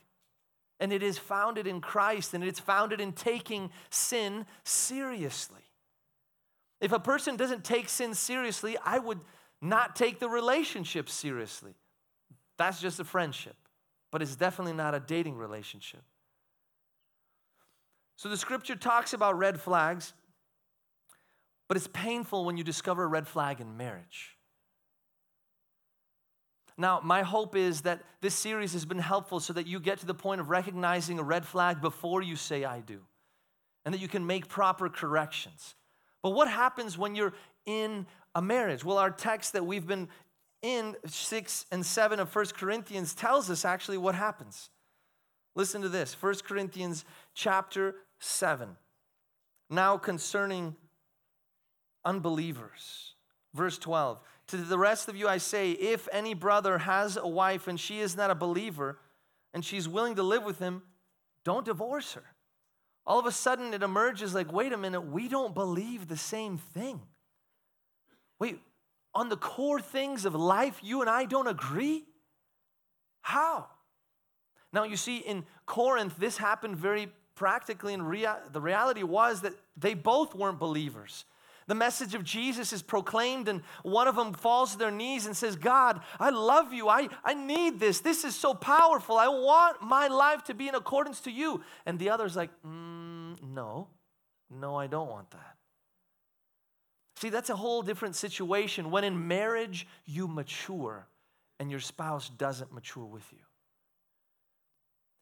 And 0.78 0.92
it 0.92 1.02
is 1.02 1.18
founded 1.18 1.66
in 1.66 1.80
Christ 1.80 2.34
and 2.34 2.44
it's 2.44 2.60
founded 2.60 3.00
in 3.00 3.12
taking 3.12 3.70
sin 3.90 4.46
seriously. 4.62 5.72
If 6.80 6.92
a 6.92 7.00
person 7.00 7.36
doesn't 7.36 7.64
take 7.64 7.88
sin 7.88 8.14
seriously, 8.14 8.76
I 8.84 9.00
would 9.00 9.18
not 9.60 9.96
take 9.96 10.18
the 10.18 10.28
relationship 10.28 11.08
seriously. 11.08 11.74
That's 12.58 12.80
just 12.80 13.00
a 13.00 13.04
friendship, 13.04 13.56
but 14.10 14.22
it's 14.22 14.36
definitely 14.36 14.74
not 14.74 14.94
a 14.94 15.00
dating 15.00 15.36
relationship. 15.36 16.02
So 18.16 18.28
the 18.28 18.36
scripture 18.36 18.76
talks 18.76 19.12
about 19.12 19.38
red 19.38 19.60
flags, 19.60 20.14
but 21.68 21.76
it's 21.76 21.88
painful 21.88 22.44
when 22.44 22.56
you 22.56 22.64
discover 22.64 23.04
a 23.04 23.08
red 23.08 23.28
flag 23.28 23.60
in 23.60 23.76
marriage. 23.76 24.36
Now, 26.78 27.00
my 27.02 27.22
hope 27.22 27.56
is 27.56 27.82
that 27.82 28.02
this 28.20 28.34
series 28.34 28.74
has 28.74 28.84
been 28.84 28.98
helpful 28.98 29.40
so 29.40 29.54
that 29.54 29.66
you 29.66 29.80
get 29.80 29.98
to 30.00 30.06
the 30.06 30.14
point 30.14 30.40
of 30.40 30.50
recognizing 30.50 31.18
a 31.18 31.22
red 31.22 31.46
flag 31.46 31.80
before 31.80 32.22
you 32.22 32.36
say, 32.36 32.64
I 32.64 32.80
do, 32.80 33.00
and 33.84 33.94
that 33.94 34.00
you 34.00 34.08
can 34.08 34.26
make 34.26 34.48
proper 34.48 34.88
corrections. 34.88 35.74
But 36.22 36.30
what 36.30 36.48
happens 36.48 36.98
when 36.98 37.14
you're 37.14 37.32
in 37.64 38.06
a 38.36 38.42
marriage? 38.42 38.84
Well, 38.84 38.98
our 38.98 39.10
text 39.10 39.54
that 39.54 39.64
we've 39.64 39.86
been 39.86 40.08
in, 40.60 40.94
6 41.06 41.66
and 41.72 41.84
7 41.84 42.20
of 42.20 42.28
First 42.28 42.54
Corinthians, 42.54 43.14
tells 43.14 43.50
us 43.50 43.64
actually 43.64 43.96
what 43.96 44.14
happens. 44.14 44.68
Listen 45.54 45.80
to 45.80 45.88
this 45.88 46.12
First 46.12 46.44
Corinthians 46.44 47.06
chapter 47.34 47.96
7. 48.18 48.76
Now 49.70 49.96
concerning 49.96 50.76
unbelievers. 52.04 53.14
Verse 53.54 53.78
12. 53.78 54.20
To 54.48 54.56
the 54.58 54.78
rest 54.78 55.08
of 55.08 55.16
you 55.16 55.26
I 55.26 55.38
say, 55.38 55.70
if 55.72 56.06
any 56.12 56.34
brother 56.34 56.76
has 56.78 57.16
a 57.16 57.26
wife 57.26 57.66
and 57.66 57.80
she 57.80 58.00
is 58.00 58.16
not 58.16 58.30
a 58.30 58.34
believer 58.34 58.98
and 59.54 59.64
she's 59.64 59.88
willing 59.88 60.14
to 60.16 60.22
live 60.22 60.44
with 60.44 60.58
him, 60.58 60.82
don't 61.42 61.64
divorce 61.64 62.12
her. 62.12 62.24
All 63.06 63.18
of 63.18 63.24
a 63.24 63.32
sudden 63.32 63.72
it 63.72 63.82
emerges 63.82 64.34
like, 64.34 64.52
wait 64.52 64.74
a 64.74 64.76
minute, 64.76 65.00
we 65.00 65.26
don't 65.26 65.54
believe 65.54 66.06
the 66.06 66.18
same 66.18 66.58
thing. 66.58 67.00
Wait, 68.38 68.60
on 69.14 69.28
the 69.28 69.36
core 69.36 69.80
things 69.80 70.24
of 70.24 70.34
life, 70.34 70.80
you 70.82 71.00
and 71.00 71.08
I 71.08 71.24
don't 71.24 71.46
agree? 71.46 72.04
How? 73.22 73.66
Now, 74.72 74.84
you 74.84 74.96
see, 74.96 75.18
in 75.18 75.44
Corinth, 75.64 76.16
this 76.18 76.36
happened 76.36 76.76
very 76.76 77.08
practically, 77.34 77.94
and 77.94 78.08
rea- 78.08 78.42
the 78.52 78.60
reality 78.60 79.02
was 79.02 79.40
that 79.42 79.54
they 79.76 79.94
both 79.94 80.34
weren't 80.34 80.58
believers. 80.58 81.24
The 81.68 81.74
message 81.74 82.14
of 82.14 82.22
Jesus 82.22 82.72
is 82.72 82.82
proclaimed, 82.82 83.48
and 83.48 83.62
one 83.82 84.06
of 84.06 84.14
them 84.14 84.32
falls 84.32 84.72
to 84.72 84.78
their 84.78 84.92
knees 84.92 85.26
and 85.26 85.36
says, 85.36 85.56
God, 85.56 86.00
I 86.20 86.30
love 86.30 86.72
you. 86.72 86.88
I, 86.88 87.08
I 87.24 87.34
need 87.34 87.80
this. 87.80 88.00
This 88.00 88.24
is 88.24 88.36
so 88.36 88.54
powerful. 88.54 89.18
I 89.18 89.28
want 89.28 89.82
my 89.82 90.06
life 90.06 90.44
to 90.44 90.54
be 90.54 90.68
in 90.68 90.76
accordance 90.76 91.20
to 91.22 91.30
you. 91.30 91.62
And 91.84 91.98
the 91.98 92.10
other's 92.10 92.36
like, 92.36 92.50
mm, 92.64 93.42
No, 93.42 93.88
no, 94.48 94.76
I 94.76 94.86
don't 94.86 95.08
want 95.08 95.30
that. 95.32 95.55
See, 97.16 97.30
that's 97.30 97.50
a 97.50 97.56
whole 97.56 97.82
different 97.82 98.14
situation 98.14 98.90
when 98.90 99.02
in 99.02 99.26
marriage 99.26 99.86
you 100.04 100.28
mature 100.28 101.08
and 101.58 101.70
your 101.70 101.80
spouse 101.80 102.28
doesn't 102.28 102.72
mature 102.72 103.06
with 103.06 103.24
you. 103.32 103.38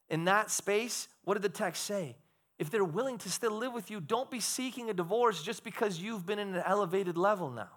In 0.09 0.25
that 0.25 0.51
space, 0.51 1.09
what 1.23 1.35
did 1.35 1.43
the 1.43 1.49
text 1.49 1.85
say? 1.85 2.17
If 2.59 2.71
they're 2.71 2.85
willing 2.85 3.19
to 3.19 3.31
still 3.31 3.53
live 3.53 3.73
with 3.73 3.91
you, 3.91 4.01
don't 4.01 4.31
be 4.31 4.41
seeking 4.41 4.91
a 4.91 4.95
divorce 4.95 5.43
just 5.43 5.65
because 5.65 5.99
you've 5.99 6.27
been 6.27 6.39
in 6.39 6.55
an 6.55 6.63
elevated 6.67 7.17
level 7.17 7.51
now. 7.51 7.71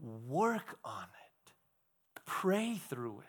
Work 0.00 0.78
on 0.84 1.04
it, 1.04 1.52
pray 2.24 2.80
through 2.88 3.20
it. 3.20 3.26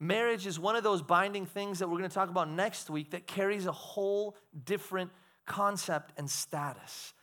Marriage 0.00 0.46
is 0.46 0.60
one 0.60 0.76
of 0.76 0.84
those 0.84 1.02
binding 1.02 1.44
things 1.44 1.80
that 1.80 1.88
we're 1.88 1.98
going 1.98 2.08
to 2.08 2.14
talk 2.14 2.30
about 2.30 2.48
next 2.48 2.88
week 2.88 3.10
that 3.10 3.26
carries 3.26 3.66
a 3.66 3.72
whole 3.72 4.36
different 4.64 5.10
concept 5.44 6.12
and 6.16 6.30
status 6.30 7.14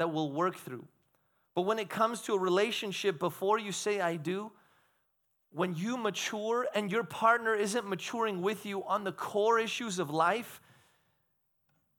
that 0.00 0.08
we'll 0.08 0.32
work 0.32 0.56
through. 0.56 0.86
But 1.54 1.62
when 1.62 1.78
it 1.78 1.90
comes 1.90 2.22
to 2.22 2.32
a 2.32 2.38
relationship, 2.38 3.18
before 3.18 3.58
you 3.58 3.70
say 3.70 4.00
I 4.00 4.16
do, 4.16 4.50
when 5.52 5.74
you 5.74 5.98
mature 5.98 6.66
and 6.74 6.90
your 6.90 7.04
partner 7.04 7.54
isn't 7.54 7.86
maturing 7.86 8.40
with 8.40 8.64
you 8.64 8.82
on 8.84 9.04
the 9.04 9.12
core 9.12 9.58
issues 9.58 9.98
of 9.98 10.08
life, 10.08 10.62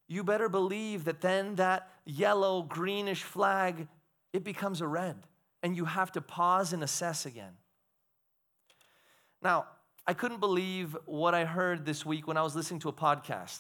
you 0.08 0.24
better 0.24 0.50
believe 0.50 1.04
that 1.04 1.22
then 1.22 1.56
that 1.58 1.92
yellow, 2.04 2.64
greenish 2.64 3.22
flag, 3.22 3.88
it 4.34 4.44
becomes 4.44 4.82
a 4.82 4.88
red. 4.88 5.16
And 5.62 5.78
you 5.78 5.86
have 5.86 6.12
to 6.14 6.22
pause 6.22 6.74
and 6.74 6.84
assess 6.84 7.28
again. 7.28 7.54
Now, 9.44 9.68
I 10.08 10.16
couldn't 10.16 10.40
believe 10.40 10.98
what 11.06 11.36
I 11.36 11.46
heard 11.46 11.86
this 11.86 12.04
week 12.04 12.28
when 12.28 12.36
I 12.36 12.42
was 12.42 12.56
listening 12.56 12.80
to 12.80 12.90
a 12.90 12.94
podcast. 12.94 13.60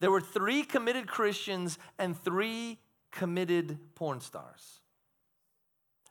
There 0.00 0.10
were 0.10 0.22
three 0.22 0.62
committed 0.62 1.06
Christians 1.06 1.78
and 1.98 2.18
three 2.18 2.78
committed 3.12 3.78
porn 3.94 4.20
stars. 4.20 4.80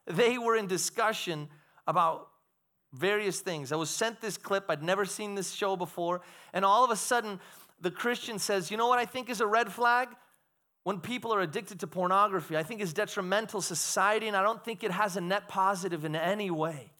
They 0.07 0.37
were 0.37 0.55
in 0.55 0.67
discussion 0.67 1.49
about 1.85 2.29
various 2.93 3.39
things. 3.39 3.71
I 3.71 3.75
was 3.75 3.89
sent 3.89 4.21
this 4.21 4.37
clip, 4.37 4.65
I'd 4.69 4.83
never 4.83 5.05
seen 5.05 5.35
this 5.35 5.51
show 5.51 5.75
before, 5.75 6.21
and 6.53 6.63
all 6.63 6.85
of 6.85 6.91
a 6.91 6.95
sudden, 6.95 7.39
the 7.79 7.91
Christian 7.91 8.39
says, 8.39 8.71
You 8.71 8.77
know 8.77 8.87
what 8.87 8.99
I 8.99 9.05
think 9.05 9.29
is 9.29 9.41
a 9.41 9.47
red 9.47 9.71
flag? 9.71 10.09
When 10.83 10.99
people 10.99 11.33
are 11.33 11.41
addicted 11.41 11.79
to 11.81 11.87
pornography, 11.87 12.57
I 12.57 12.63
think 12.63 12.81
is 12.81 12.91
detrimental 12.91 13.61
to 13.61 13.75
society, 13.75 14.27
and 14.27 14.35
I 14.35 14.41
don't 14.41 14.63
think 14.63 14.83
it 14.83 14.91
has 14.91 15.15
a 15.15 15.21
net 15.21 15.47
positive 15.47 16.05
in 16.05 16.15
any 16.15 16.49
way. 16.49 16.91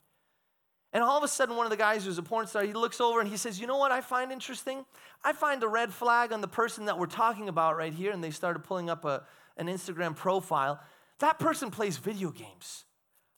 And 0.93 1.03
all 1.03 1.17
of 1.17 1.23
a 1.23 1.27
sudden, 1.27 1.55
one 1.55 1.65
of 1.65 1.69
the 1.69 1.77
guys 1.77 2.05
who's 2.05 2.17
a 2.17 2.23
porn 2.23 2.47
star, 2.47 2.63
he 2.63 2.73
looks 2.73 2.99
over 2.99 3.21
and 3.21 3.29
he 3.29 3.37
says, 3.37 3.59
You 3.59 3.67
know 3.67 3.77
what 3.77 3.91
I 3.91 4.01
find 4.01 4.31
interesting? 4.31 4.85
I 5.23 5.33
find 5.33 5.63
a 5.63 5.67
red 5.67 5.93
flag 5.93 6.33
on 6.33 6.41
the 6.41 6.47
person 6.47 6.85
that 6.85 6.99
we're 6.99 7.05
talking 7.05 7.47
about 7.47 7.77
right 7.77 7.93
here. 7.93 8.11
And 8.11 8.23
they 8.23 8.31
started 8.31 8.63
pulling 8.63 8.89
up 8.89 9.05
a, 9.05 9.23
an 9.57 9.67
Instagram 9.67 10.15
profile. 10.15 10.79
That 11.19 11.39
person 11.39 11.71
plays 11.71 11.97
video 11.97 12.31
games. 12.31 12.85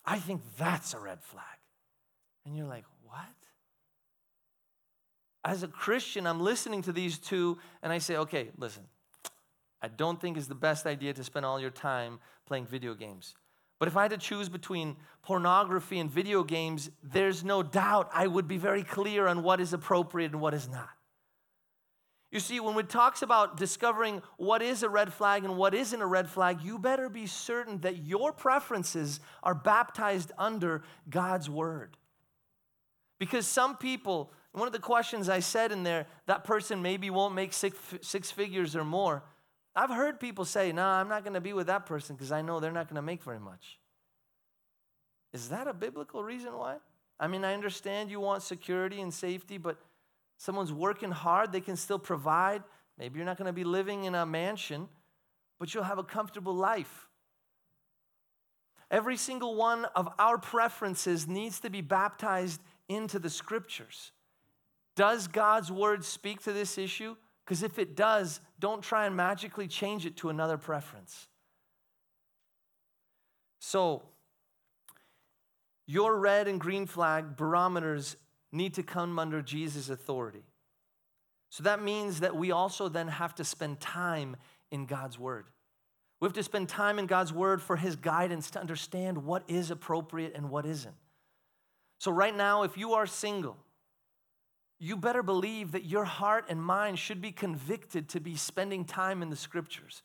I 0.05 0.19
think 0.19 0.41
that's 0.57 0.93
a 0.93 0.99
red 0.99 1.21
flag. 1.21 1.43
And 2.45 2.55
you're 2.57 2.67
like, 2.67 2.85
what? 3.03 3.19
As 5.45 5.63
a 5.63 5.67
Christian, 5.67 6.25
I'm 6.25 6.41
listening 6.41 6.81
to 6.83 6.91
these 6.91 7.17
two 7.17 7.57
and 7.81 7.91
I 7.91 7.97
say, 7.97 8.17
okay, 8.17 8.49
listen, 8.57 8.83
I 9.81 9.89
don't 9.89 10.19
think 10.19 10.37
it's 10.37 10.47
the 10.47 10.55
best 10.55 10.85
idea 10.85 11.13
to 11.13 11.23
spend 11.23 11.45
all 11.45 11.59
your 11.59 11.69
time 11.69 12.19
playing 12.45 12.65
video 12.65 12.93
games. 12.93 13.35
But 13.79 13.89
if 13.89 13.97
I 13.97 14.03
had 14.03 14.11
to 14.11 14.17
choose 14.17 14.47
between 14.47 14.95
pornography 15.23 15.99
and 15.99 16.09
video 16.09 16.43
games, 16.43 16.89
there's 17.03 17.43
no 17.43 17.61
doubt 17.63 18.09
I 18.13 18.27
would 18.27 18.47
be 18.47 18.57
very 18.57 18.83
clear 18.83 19.27
on 19.27 19.43
what 19.43 19.59
is 19.59 19.73
appropriate 19.73 20.31
and 20.31 20.39
what 20.39 20.53
is 20.53 20.69
not. 20.69 20.89
You 22.33 22.39
see, 22.39 22.59
when 22.59 22.75
it 22.79 22.89
talks 22.89 23.21
about 23.21 23.57
discovering 23.57 24.23
what 24.37 24.63
is 24.63 24.81
a 24.81 24.89
red 24.89 25.13
flag 25.13 25.45
and 25.45 25.55
what 25.55 25.75
isn't 25.75 26.01
a 26.01 26.05
red 26.07 26.27
flag, 26.27 26.63
you 26.63 26.79
better 26.79 27.07
be 27.07 27.27
certain 27.27 27.79
that 27.81 27.97
your 27.97 28.33
preferences 28.33 29.19
are 29.43 29.53
baptized 29.53 30.31
under 30.35 30.81
God's 31.07 31.47
word. 31.47 31.95
Because 33.19 33.45
some 33.45 33.77
people, 33.77 34.33
one 34.51 34.65
of 34.65 34.73
the 34.73 34.79
questions 34.79 35.29
I 35.29 35.41
said 35.41 35.71
in 35.71 35.83
there, 35.83 36.07
that 36.25 36.43
person 36.43 36.81
maybe 36.81 37.11
won't 37.11 37.35
make 37.35 37.53
six, 37.53 37.77
six 38.01 38.31
figures 38.31 38.75
or 38.75 38.83
more. 38.83 39.21
I've 39.75 39.91
heard 39.91 40.19
people 40.19 40.43
say, 40.43 40.71
no, 40.71 40.81
nah, 40.81 40.99
I'm 40.99 41.09
not 41.09 41.23
going 41.23 41.35
to 41.35 41.41
be 41.41 41.53
with 41.53 41.67
that 41.67 41.85
person 41.85 42.15
because 42.15 42.31
I 42.31 42.41
know 42.41 42.59
they're 42.59 42.71
not 42.71 42.87
going 42.87 42.95
to 42.95 43.03
make 43.03 43.21
very 43.21 43.39
much. 43.39 43.77
Is 45.33 45.49
that 45.49 45.67
a 45.67 45.73
biblical 45.73 46.23
reason 46.23 46.57
why? 46.57 46.77
I 47.19 47.27
mean, 47.27 47.45
I 47.45 47.53
understand 47.53 48.09
you 48.09 48.19
want 48.19 48.41
security 48.41 49.01
and 49.01 49.13
safety, 49.13 49.59
but 49.59 49.77
someone's 50.37 50.73
working 50.73 51.11
hard, 51.11 51.51
they 51.51 51.61
can 51.61 51.75
still 51.75 51.99
provide. 51.99 52.63
Maybe 52.97 53.17
you're 53.17 53.25
not 53.25 53.37
going 53.37 53.47
to 53.47 53.53
be 53.53 53.63
living 53.63 54.05
in 54.05 54.15
a 54.15 54.25
mansion, 54.25 54.87
but 55.59 55.73
you'll 55.73 55.83
have 55.83 55.97
a 55.97 56.03
comfortable 56.03 56.53
life. 56.53 57.07
Every 58.91 59.17
single 59.17 59.55
one 59.55 59.85
of 59.95 60.07
our 60.19 60.37
preferences 60.37 61.27
needs 61.27 61.59
to 61.61 61.69
be 61.69 61.81
baptized 61.81 62.61
into 62.87 63.17
the 63.17 63.29
scriptures. 63.29 64.11
Does 64.95 65.27
God's 65.27 65.71
word 65.71 66.05
speak 66.05 66.43
to 66.43 66.53
this 66.53 66.77
issue? 66.77 67.15
Because 67.43 67.63
if 67.63 67.79
it 67.79 67.95
does, 67.95 68.39
don't 68.59 68.81
try 68.81 69.05
and 69.05 69.15
magically 69.15 69.67
change 69.67 70.05
it 70.05 70.15
to 70.17 70.29
another 70.29 70.57
preference. 70.57 71.27
So, 73.59 74.03
your 75.85 76.17
red 76.17 76.47
and 76.47 76.59
green 76.59 76.85
flag 76.85 77.35
barometers 77.35 78.15
need 78.53 78.75
to 78.75 78.83
come 78.83 79.19
under 79.19 79.41
Jesus' 79.41 79.89
authority. 79.89 80.43
So 81.49 81.63
that 81.63 81.83
means 81.83 82.21
that 82.21 82.35
we 82.35 82.51
also 82.51 82.87
then 82.87 83.07
have 83.07 83.35
to 83.35 83.43
spend 83.43 83.79
time 83.79 84.35
in 84.71 84.85
God's 84.85 85.19
Word. 85.19 85.45
We 86.19 86.25
have 86.25 86.33
to 86.33 86.43
spend 86.43 86.69
time 86.69 86.99
in 86.99 87.05
God's 87.05 87.33
Word 87.33 87.61
for 87.61 87.75
His 87.75 87.95
guidance 87.95 88.49
to 88.51 88.59
understand 88.59 89.25
what 89.25 89.43
is 89.47 89.71
appropriate 89.71 90.33
and 90.35 90.49
what 90.49 90.65
isn't. 90.65 90.95
So, 91.99 92.11
right 92.11 92.35
now, 92.35 92.63
if 92.63 92.77
you 92.77 92.93
are 92.93 93.05
single, 93.05 93.57
you 94.79 94.97
better 94.97 95.23
believe 95.23 95.71
that 95.73 95.85
your 95.85 96.05
heart 96.05 96.45
and 96.49 96.61
mind 96.61 96.99
should 96.99 97.21
be 97.21 97.31
convicted 97.31 98.09
to 98.09 98.19
be 98.19 98.35
spending 98.35 98.83
time 98.83 99.21
in 99.21 99.29
the 99.29 99.35
scriptures, 99.35 100.01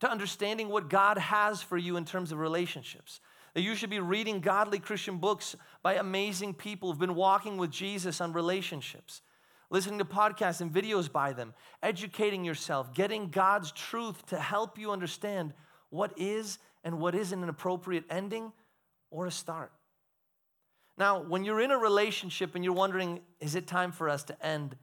to 0.00 0.10
understanding 0.10 0.68
what 0.68 0.88
God 0.88 1.18
has 1.18 1.62
for 1.62 1.76
you 1.76 1.96
in 1.96 2.04
terms 2.04 2.30
of 2.30 2.38
relationships. 2.38 3.20
That 3.54 3.62
you 3.62 3.74
should 3.74 3.90
be 3.90 4.00
reading 4.00 4.40
godly 4.40 4.78
Christian 4.78 5.18
books 5.18 5.56
by 5.82 5.94
amazing 5.94 6.54
people 6.54 6.88
who've 6.88 6.98
been 6.98 7.14
walking 7.14 7.56
with 7.56 7.70
Jesus 7.70 8.20
on 8.20 8.32
relationships, 8.32 9.22
listening 9.70 9.98
to 9.98 10.04
podcasts 10.04 10.60
and 10.60 10.72
videos 10.72 11.10
by 11.10 11.32
them, 11.32 11.54
educating 11.82 12.44
yourself, 12.44 12.94
getting 12.94 13.30
God's 13.30 13.72
truth 13.72 14.24
to 14.26 14.38
help 14.38 14.78
you 14.78 14.92
understand 14.92 15.52
what 15.90 16.12
is 16.16 16.58
and 16.84 16.98
what 16.98 17.14
isn't 17.14 17.42
an 17.42 17.48
appropriate 17.48 18.04
ending 18.08 18.52
or 19.10 19.26
a 19.26 19.30
start. 19.30 19.72
Now, 20.96 21.22
when 21.22 21.44
you're 21.44 21.60
in 21.60 21.70
a 21.70 21.78
relationship 21.78 22.54
and 22.54 22.64
you're 22.64 22.74
wondering, 22.74 23.20
is 23.40 23.54
it 23.54 23.66
time 23.66 23.90
for 23.90 24.08
us 24.08 24.22
to 24.24 24.46
end? 24.46 24.76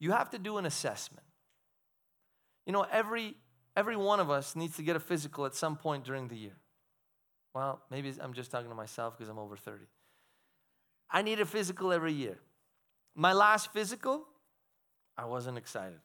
You 0.00 0.12
have 0.12 0.30
to 0.30 0.38
do 0.38 0.58
an 0.58 0.66
assessment. 0.66 1.26
You 2.66 2.72
know, 2.72 2.86
every, 2.90 3.36
every 3.76 3.96
one 3.96 4.18
of 4.18 4.30
us 4.30 4.56
needs 4.56 4.76
to 4.76 4.82
get 4.82 4.96
a 4.96 5.00
physical 5.00 5.46
at 5.46 5.54
some 5.54 5.76
point 5.76 6.04
during 6.04 6.28
the 6.28 6.36
year. 6.36 6.56
Well, 7.58 7.80
maybe 7.90 8.14
I'm 8.20 8.34
just 8.34 8.52
talking 8.52 8.68
to 8.68 8.74
myself 8.76 9.18
because 9.18 9.28
I'm 9.28 9.36
over 9.40 9.56
30. 9.56 9.84
I 11.10 11.22
need 11.22 11.40
a 11.40 11.44
physical 11.44 11.92
every 11.92 12.12
year. 12.12 12.38
My 13.16 13.32
last 13.32 13.72
physical, 13.72 14.28
I 15.16 15.24
wasn't 15.24 15.58
excited. 15.58 15.98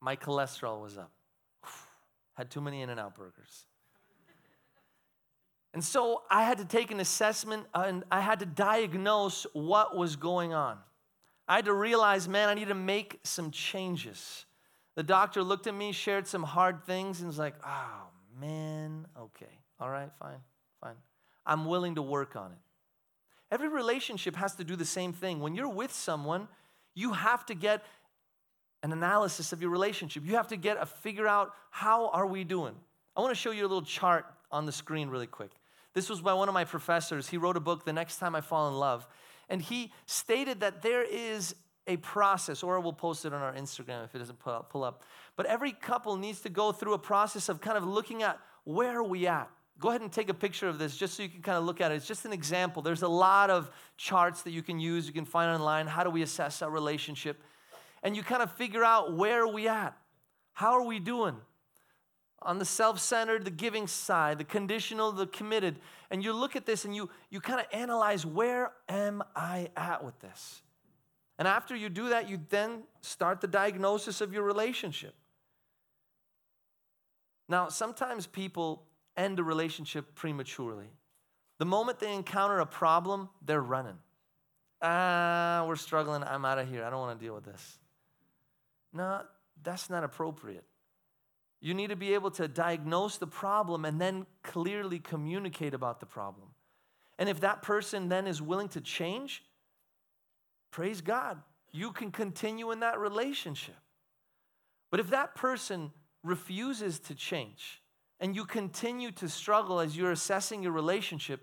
My 0.00 0.16
cholesterol 0.16 0.80
was 0.80 0.96
up. 0.96 1.12
Had 2.32 2.50
too 2.50 2.62
many 2.62 2.80
In 2.80 2.88
N 2.88 2.98
Out 2.98 3.14
burgers. 3.14 3.66
And 5.74 5.84
so 5.84 6.22
I 6.30 6.44
had 6.44 6.56
to 6.58 6.64
take 6.64 6.90
an 6.90 7.00
assessment 7.00 7.66
uh, 7.74 7.84
and 7.86 8.04
I 8.10 8.22
had 8.22 8.38
to 8.38 8.46
diagnose 8.46 9.46
what 9.52 9.94
was 9.94 10.16
going 10.16 10.54
on. 10.54 10.78
I 11.46 11.56
had 11.56 11.66
to 11.66 11.74
realize, 11.74 12.26
man, 12.26 12.48
I 12.48 12.54
need 12.54 12.68
to 12.68 12.74
make 12.74 13.20
some 13.22 13.50
changes. 13.50 14.46
The 14.94 15.02
doctor 15.02 15.42
looked 15.42 15.66
at 15.66 15.74
me, 15.74 15.92
shared 15.92 16.26
some 16.26 16.42
hard 16.42 16.84
things, 16.86 17.20
and 17.20 17.26
was 17.26 17.38
like, 17.38 17.54
oh, 17.66 18.08
man, 18.38 19.06
okay, 19.18 19.61
all 19.82 19.90
right, 19.90 20.10
fine, 20.20 20.38
fine. 20.80 20.94
I'm 21.44 21.64
willing 21.64 21.96
to 21.96 22.02
work 22.02 22.36
on 22.36 22.52
it. 22.52 22.58
Every 23.50 23.68
relationship 23.68 24.36
has 24.36 24.54
to 24.54 24.64
do 24.64 24.76
the 24.76 24.84
same 24.84 25.12
thing. 25.12 25.40
When 25.40 25.56
you're 25.56 25.68
with 25.68 25.92
someone, 25.92 26.46
you 26.94 27.14
have 27.14 27.44
to 27.46 27.54
get 27.54 27.84
an 28.84 28.92
analysis 28.92 29.52
of 29.52 29.60
your 29.60 29.70
relationship. 29.70 30.24
You 30.24 30.36
have 30.36 30.48
to 30.48 30.56
get 30.56 30.76
a 30.80 30.86
figure 30.86 31.26
out 31.26 31.50
how 31.70 32.10
are 32.10 32.26
we 32.26 32.44
doing. 32.44 32.74
I 33.16 33.20
want 33.20 33.32
to 33.32 33.40
show 33.40 33.50
you 33.50 33.62
a 33.62 33.68
little 33.68 33.82
chart 33.82 34.24
on 34.52 34.66
the 34.66 34.72
screen 34.72 35.08
really 35.08 35.26
quick. 35.26 35.50
This 35.94 36.08
was 36.08 36.20
by 36.20 36.32
one 36.32 36.48
of 36.48 36.54
my 36.54 36.64
professors. 36.64 37.28
He 37.28 37.36
wrote 37.36 37.56
a 37.56 37.60
book, 37.60 37.84
The 37.84 37.92
Next 37.92 38.18
Time 38.18 38.36
I 38.36 38.40
Fall 38.40 38.68
in 38.68 38.74
Love. 38.74 39.08
And 39.48 39.60
he 39.60 39.92
stated 40.06 40.60
that 40.60 40.82
there 40.82 41.02
is 41.02 41.56
a 41.88 41.96
process, 41.96 42.62
or 42.62 42.78
we'll 42.78 42.92
post 42.92 43.24
it 43.24 43.32
on 43.34 43.42
our 43.42 43.52
Instagram 43.52 44.04
if 44.04 44.14
it 44.14 44.18
doesn't 44.18 44.38
pull 44.38 44.84
up. 44.84 45.02
But 45.34 45.46
every 45.46 45.72
couple 45.72 46.16
needs 46.16 46.40
to 46.42 46.48
go 46.48 46.70
through 46.70 46.94
a 46.94 46.98
process 46.98 47.48
of 47.48 47.60
kind 47.60 47.76
of 47.76 47.84
looking 47.84 48.22
at 48.22 48.38
where 48.64 48.96
are 48.98 49.02
we 49.02 49.26
at? 49.26 49.50
Go 49.78 49.88
ahead 49.88 50.00
and 50.00 50.12
take 50.12 50.28
a 50.28 50.34
picture 50.34 50.68
of 50.68 50.78
this 50.78 50.96
just 50.96 51.14
so 51.14 51.22
you 51.22 51.28
can 51.28 51.42
kind 51.42 51.58
of 51.58 51.64
look 51.64 51.80
at 51.80 51.90
it. 51.90 51.96
It's 51.96 52.06
just 52.06 52.24
an 52.24 52.32
example. 52.32 52.82
There's 52.82 53.02
a 53.02 53.08
lot 53.08 53.50
of 53.50 53.70
charts 53.96 54.42
that 54.42 54.52
you 54.52 54.62
can 54.62 54.78
use, 54.78 55.06
you 55.06 55.12
can 55.12 55.24
find 55.24 55.50
online. 55.50 55.86
How 55.86 56.04
do 56.04 56.10
we 56.10 56.22
assess 56.22 56.62
our 56.62 56.70
relationship? 56.70 57.42
And 58.02 58.16
you 58.16 58.22
kind 58.22 58.42
of 58.42 58.52
figure 58.52 58.84
out 58.84 59.16
where 59.16 59.42
are 59.42 59.52
we 59.52 59.68
at? 59.68 59.96
How 60.52 60.72
are 60.72 60.84
we 60.84 60.98
doing? 60.98 61.36
On 62.42 62.58
the 62.58 62.64
self 62.64 62.98
centered, 62.98 63.44
the 63.44 63.50
giving 63.50 63.86
side, 63.86 64.38
the 64.38 64.44
conditional, 64.44 65.12
the 65.12 65.26
committed. 65.26 65.78
And 66.10 66.22
you 66.22 66.32
look 66.32 66.56
at 66.56 66.66
this 66.66 66.84
and 66.84 66.94
you, 66.94 67.08
you 67.30 67.40
kind 67.40 67.60
of 67.60 67.66
analyze 67.72 68.26
where 68.26 68.72
am 68.88 69.22
I 69.34 69.70
at 69.76 70.04
with 70.04 70.18
this? 70.20 70.62
And 71.38 71.48
after 71.48 71.74
you 71.74 71.88
do 71.88 72.10
that, 72.10 72.28
you 72.28 72.40
then 72.50 72.82
start 73.00 73.40
the 73.40 73.46
diagnosis 73.46 74.20
of 74.20 74.32
your 74.32 74.42
relationship. 74.42 75.14
Now, 77.48 77.68
sometimes 77.68 78.26
people 78.26 78.84
end 79.16 79.38
a 79.38 79.44
relationship 79.44 80.14
prematurely. 80.14 80.90
The 81.58 81.64
moment 81.64 81.98
they 81.98 82.14
encounter 82.14 82.58
a 82.58 82.66
problem, 82.66 83.28
they're 83.44 83.62
running. 83.62 83.98
Ah, 84.80 85.64
we're 85.66 85.76
struggling. 85.76 86.24
I'm 86.24 86.44
out 86.44 86.58
of 86.58 86.68
here. 86.68 86.84
I 86.84 86.90
don't 86.90 87.00
want 87.00 87.18
to 87.18 87.24
deal 87.24 87.34
with 87.34 87.44
this. 87.44 87.78
No, 88.92 89.22
that's 89.62 89.88
not 89.88 90.02
appropriate. 90.02 90.64
You 91.60 91.74
need 91.74 91.90
to 91.90 91.96
be 91.96 92.14
able 92.14 92.32
to 92.32 92.48
diagnose 92.48 93.18
the 93.18 93.26
problem 93.28 93.84
and 93.84 94.00
then 94.00 94.26
clearly 94.42 94.98
communicate 94.98 95.74
about 95.74 96.00
the 96.00 96.06
problem. 96.06 96.48
And 97.18 97.28
if 97.28 97.40
that 97.40 97.62
person 97.62 98.08
then 98.08 98.26
is 98.26 98.42
willing 98.42 98.68
to 98.70 98.80
change, 98.80 99.44
praise 100.72 101.00
God. 101.00 101.40
You 101.70 101.92
can 101.92 102.10
continue 102.10 102.72
in 102.72 102.80
that 102.80 102.98
relationship. 102.98 103.76
But 104.90 104.98
if 104.98 105.10
that 105.10 105.36
person 105.36 105.92
refuses 106.24 106.98
to 107.00 107.14
change 107.14 107.81
and 108.22 108.36
you 108.36 108.44
continue 108.44 109.10
to 109.10 109.28
struggle 109.28 109.80
as 109.80 109.96
you're 109.96 110.12
assessing 110.12 110.62
your 110.62 110.70
relationship, 110.70 111.40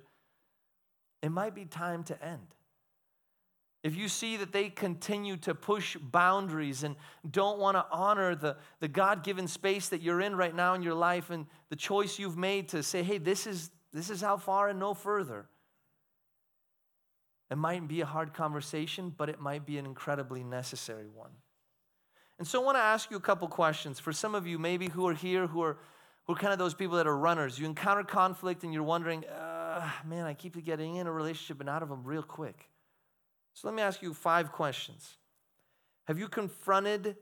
it 1.21 1.29
might 1.29 1.53
be 1.53 1.65
time 1.65 2.03
to 2.05 2.25
end. 2.25 2.47
If 3.83 3.97
you 3.97 4.07
see 4.07 4.37
that 4.37 4.53
they 4.53 4.69
continue 4.69 5.35
to 5.37 5.53
push 5.53 5.97
boundaries 5.97 6.83
and 6.83 6.95
don't 7.29 7.59
want 7.59 7.75
to 7.75 7.85
honor 7.91 8.33
the, 8.33 8.55
the 8.79 8.87
God 8.87 9.25
given 9.25 9.45
space 9.45 9.89
that 9.89 10.01
you're 10.01 10.21
in 10.21 10.37
right 10.37 10.55
now 10.55 10.73
in 10.73 10.81
your 10.81 10.93
life 10.93 11.29
and 11.29 11.47
the 11.69 11.75
choice 11.75 12.17
you've 12.17 12.37
made 12.37 12.69
to 12.69 12.81
say, 12.81 13.03
hey, 13.03 13.17
this 13.17 13.45
is, 13.45 13.71
this 13.91 14.09
is 14.09 14.21
how 14.21 14.37
far 14.37 14.69
and 14.69 14.79
no 14.79 14.93
further, 14.93 15.47
it 17.51 17.57
might 17.57 17.85
be 17.89 17.99
a 17.99 18.05
hard 18.05 18.33
conversation, 18.33 19.13
but 19.17 19.27
it 19.27 19.41
might 19.41 19.65
be 19.65 19.77
an 19.77 19.85
incredibly 19.85 20.45
necessary 20.45 21.09
one. 21.13 21.31
And 22.37 22.47
so 22.47 22.61
I 22.61 22.65
want 22.65 22.77
to 22.77 22.81
ask 22.81 23.11
you 23.11 23.17
a 23.17 23.21
couple 23.21 23.49
questions. 23.49 23.99
For 23.99 24.13
some 24.13 24.33
of 24.33 24.47
you, 24.47 24.57
maybe 24.57 24.87
who 24.87 25.05
are 25.09 25.13
here, 25.13 25.47
who 25.47 25.61
are, 25.61 25.77
who 26.29 26.35
are 26.35 26.37
kind 26.37 26.53
of 26.53 26.59
those 26.59 26.75
people 26.75 26.97
that 26.97 27.07
are 27.07 27.17
runners, 27.17 27.57
you 27.57 27.65
encounter 27.65 28.03
conflict 28.03 28.63
and 28.63 28.71
you're 28.71 28.83
wondering, 28.83 29.25
uh, 29.25 29.89
man, 30.05 30.27
I 30.27 30.35
keep 30.35 30.63
getting 30.63 30.97
in 30.97 31.07
a 31.07 31.11
relationship 31.11 31.59
and 31.59 31.67
out 31.67 31.81
of 31.81 31.89
them 31.89 32.03
real 32.03 32.21
quick. 32.21 32.69
So 33.55 33.67
let 33.67 33.73
me 33.73 33.81
ask 33.81 34.03
you 34.03 34.13
five 34.13 34.51
questions. 34.51 35.17
Have 36.05 36.19
you 36.19 36.27
confronted 36.27 37.15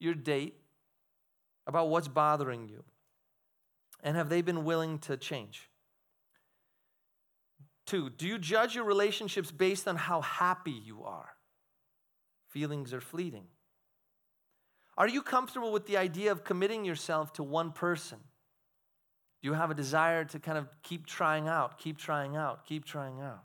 your 0.00 0.14
date 0.14 0.56
about 1.68 1.88
what's 1.88 2.08
bothering 2.08 2.68
you? 2.68 2.82
And 4.02 4.16
have 4.16 4.28
they 4.28 4.42
been 4.42 4.64
willing 4.64 4.98
to 5.00 5.16
change? 5.16 5.70
Two, 7.86 8.10
do 8.10 8.26
you 8.26 8.40
judge 8.40 8.74
your 8.74 8.86
relationships 8.86 9.52
based 9.52 9.86
on 9.86 9.94
how 9.94 10.20
happy 10.20 10.72
you 10.72 11.04
are? 11.04 11.28
Feelings 12.48 12.92
are 12.92 13.00
fleeting. 13.00 13.44
Are 15.00 15.08
you 15.08 15.22
comfortable 15.22 15.72
with 15.72 15.86
the 15.86 15.96
idea 15.96 16.30
of 16.30 16.44
committing 16.44 16.84
yourself 16.84 17.32
to 17.32 17.42
one 17.42 17.72
person? 17.72 18.18
Do 19.40 19.48
you 19.48 19.54
have 19.54 19.70
a 19.70 19.74
desire 19.74 20.26
to 20.26 20.38
kind 20.38 20.58
of 20.58 20.68
keep 20.82 21.06
trying 21.06 21.48
out, 21.48 21.78
keep 21.78 21.96
trying 21.96 22.36
out, 22.36 22.66
keep 22.66 22.84
trying 22.84 23.18
out? 23.18 23.44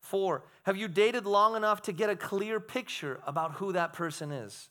Four, 0.00 0.44
have 0.62 0.76
you 0.76 0.86
dated 0.86 1.26
long 1.26 1.56
enough 1.56 1.82
to 1.82 1.92
get 1.92 2.08
a 2.08 2.14
clear 2.14 2.60
picture 2.60 3.18
about 3.26 3.54
who 3.54 3.72
that 3.72 3.94
person 3.94 4.30
is? 4.30 4.68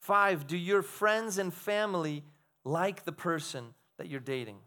Five, 0.00 0.46
do 0.46 0.56
your 0.56 0.82
friends 0.82 1.36
and 1.36 1.52
family 1.52 2.22
like 2.64 3.04
the 3.04 3.10
person 3.10 3.74
that 3.98 4.08
you're 4.08 4.20
dating? 4.20 4.58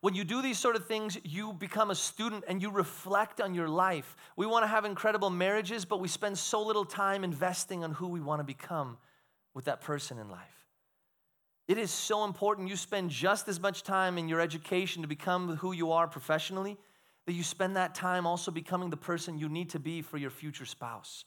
When 0.00 0.14
you 0.14 0.24
do 0.24 0.40
these 0.40 0.58
sort 0.58 0.76
of 0.76 0.86
things, 0.86 1.18
you 1.24 1.52
become 1.52 1.90
a 1.90 1.94
student 1.94 2.44
and 2.48 2.62
you 2.62 2.70
reflect 2.70 3.40
on 3.40 3.54
your 3.54 3.68
life. 3.68 4.16
We 4.34 4.46
want 4.46 4.62
to 4.62 4.66
have 4.66 4.86
incredible 4.86 5.28
marriages, 5.28 5.84
but 5.84 6.00
we 6.00 6.08
spend 6.08 6.38
so 6.38 6.62
little 6.62 6.86
time 6.86 7.22
investing 7.22 7.84
on 7.84 7.92
who 7.92 8.08
we 8.08 8.20
want 8.20 8.40
to 8.40 8.44
become 8.44 8.96
with 9.52 9.66
that 9.66 9.82
person 9.82 10.18
in 10.18 10.30
life. 10.30 10.66
It 11.68 11.76
is 11.76 11.90
so 11.90 12.24
important 12.24 12.68
you 12.68 12.76
spend 12.76 13.10
just 13.10 13.46
as 13.46 13.60
much 13.60 13.82
time 13.82 14.16
in 14.16 14.28
your 14.28 14.40
education 14.40 15.02
to 15.02 15.08
become 15.08 15.56
who 15.56 15.72
you 15.72 15.92
are 15.92 16.08
professionally 16.08 16.78
that 17.26 17.34
you 17.34 17.42
spend 17.42 17.76
that 17.76 17.94
time 17.94 18.26
also 18.26 18.50
becoming 18.50 18.90
the 18.90 18.96
person 18.96 19.38
you 19.38 19.48
need 19.48 19.70
to 19.70 19.78
be 19.78 20.02
for 20.02 20.16
your 20.16 20.30
future 20.30 20.64
spouse. 20.64 21.24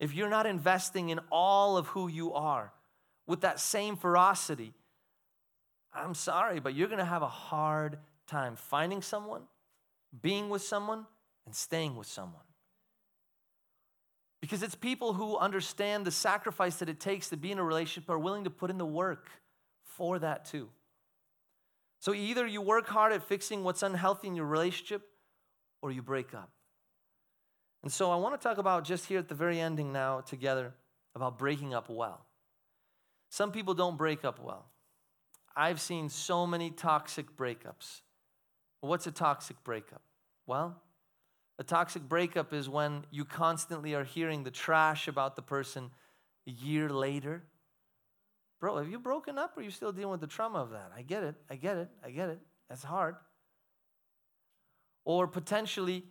If 0.00 0.14
you're 0.14 0.30
not 0.30 0.46
investing 0.46 1.10
in 1.10 1.20
all 1.30 1.76
of 1.76 1.88
who 1.88 2.08
you 2.08 2.32
are 2.32 2.72
with 3.26 3.42
that 3.42 3.60
same 3.60 3.96
ferocity, 3.96 4.72
I'm 5.94 6.14
sorry, 6.14 6.60
but 6.60 6.74
you're 6.74 6.88
gonna 6.88 7.04
have 7.04 7.22
a 7.22 7.28
hard 7.28 7.98
time 8.26 8.56
finding 8.56 9.02
someone, 9.02 9.42
being 10.22 10.48
with 10.48 10.62
someone, 10.62 11.06
and 11.46 11.54
staying 11.54 11.96
with 11.96 12.06
someone. 12.06 12.42
Because 14.40 14.62
it's 14.62 14.74
people 14.74 15.14
who 15.14 15.38
understand 15.38 16.04
the 16.04 16.10
sacrifice 16.10 16.76
that 16.76 16.88
it 16.88 17.00
takes 17.00 17.30
to 17.30 17.36
be 17.36 17.50
in 17.50 17.58
a 17.58 17.64
relationship 17.64 18.10
are 18.10 18.18
willing 18.18 18.44
to 18.44 18.50
put 18.50 18.70
in 18.70 18.76
the 18.76 18.84
work 18.84 19.28
for 19.84 20.18
that 20.18 20.44
too. 20.44 20.68
So 22.00 22.12
either 22.12 22.46
you 22.46 22.60
work 22.60 22.86
hard 22.86 23.12
at 23.12 23.22
fixing 23.22 23.64
what's 23.64 23.82
unhealthy 23.82 24.28
in 24.28 24.36
your 24.36 24.44
relationship 24.44 25.02
or 25.80 25.90
you 25.90 26.02
break 26.02 26.34
up. 26.34 26.50
And 27.82 27.90
so 27.90 28.10
I 28.10 28.16
want 28.16 28.38
to 28.38 28.42
talk 28.46 28.58
about 28.58 28.84
just 28.84 29.06
here 29.06 29.18
at 29.18 29.28
the 29.28 29.34
very 29.34 29.60
ending 29.60 29.92
now 29.92 30.20
together 30.20 30.74
about 31.14 31.38
breaking 31.38 31.72
up 31.72 31.88
well. 31.88 32.26
Some 33.30 33.52
people 33.52 33.72
don't 33.72 33.96
break 33.96 34.24
up 34.24 34.38
well. 34.38 34.66
I've 35.56 35.80
seen 35.80 36.08
so 36.08 36.46
many 36.46 36.70
toxic 36.70 37.36
breakups. 37.36 38.00
What's 38.80 39.06
a 39.06 39.12
toxic 39.12 39.62
breakup? 39.64 40.02
Well, 40.46 40.82
a 41.58 41.64
toxic 41.64 42.02
breakup 42.02 42.52
is 42.52 42.68
when 42.68 43.04
you 43.10 43.24
constantly 43.24 43.94
are 43.94 44.04
hearing 44.04 44.42
the 44.42 44.50
trash 44.50 45.08
about 45.08 45.36
the 45.36 45.42
person 45.42 45.90
a 46.46 46.50
year 46.50 46.88
later 46.90 47.44
Bro, 48.64 48.78
have 48.78 48.88
you 48.88 48.98
broken 48.98 49.36
up 49.36 49.58
or 49.58 49.60
are 49.60 49.62
you 49.62 49.70
still 49.70 49.92
dealing 49.92 50.12
with 50.12 50.22
the 50.22 50.26
trauma 50.26 50.58
of 50.58 50.70
that? 50.70 50.90
I 50.96 51.02
get 51.02 51.22
it. 51.22 51.34
I 51.50 51.56
get 51.56 51.76
it. 51.76 51.90
I 52.02 52.10
get 52.10 52.30
it. 52.30 52.38
That's 52.70 52.82
hard. 52.82 53.16
Or 55.04 55.26
potentially, 55.26 56.02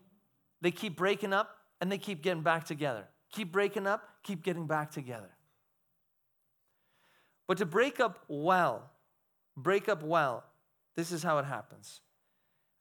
they 0.62 0.70
keep 0.70 0.96
breaking 0.96 1.34
up 1.34 1.58
and 1.82 1.92
they 1.92 1.98
keep 1.98 2.22
getting 2.22 2.44
back 2.44 2.66
together. 2.66 3.06
Keep 3.32 3.52
breaking 3.52 3.88
up, 3.88 4.08
keep 4.22 4.44
getting 4.44 4.68
back 4.68 4.92
together. 4.92 5.32
But 7.48 7.58
to 7.58 7.66
break 7.66 8.00
up 8.00 8.20
well, 8.28 8.92
break 9.58 9.90
up 9.90 10.04
well, 10.04 10.44
this 10.96 11.12
is 11.12 11.24
how 11.24 11.38
it 11.38 11.46
happens. 11.46 12.02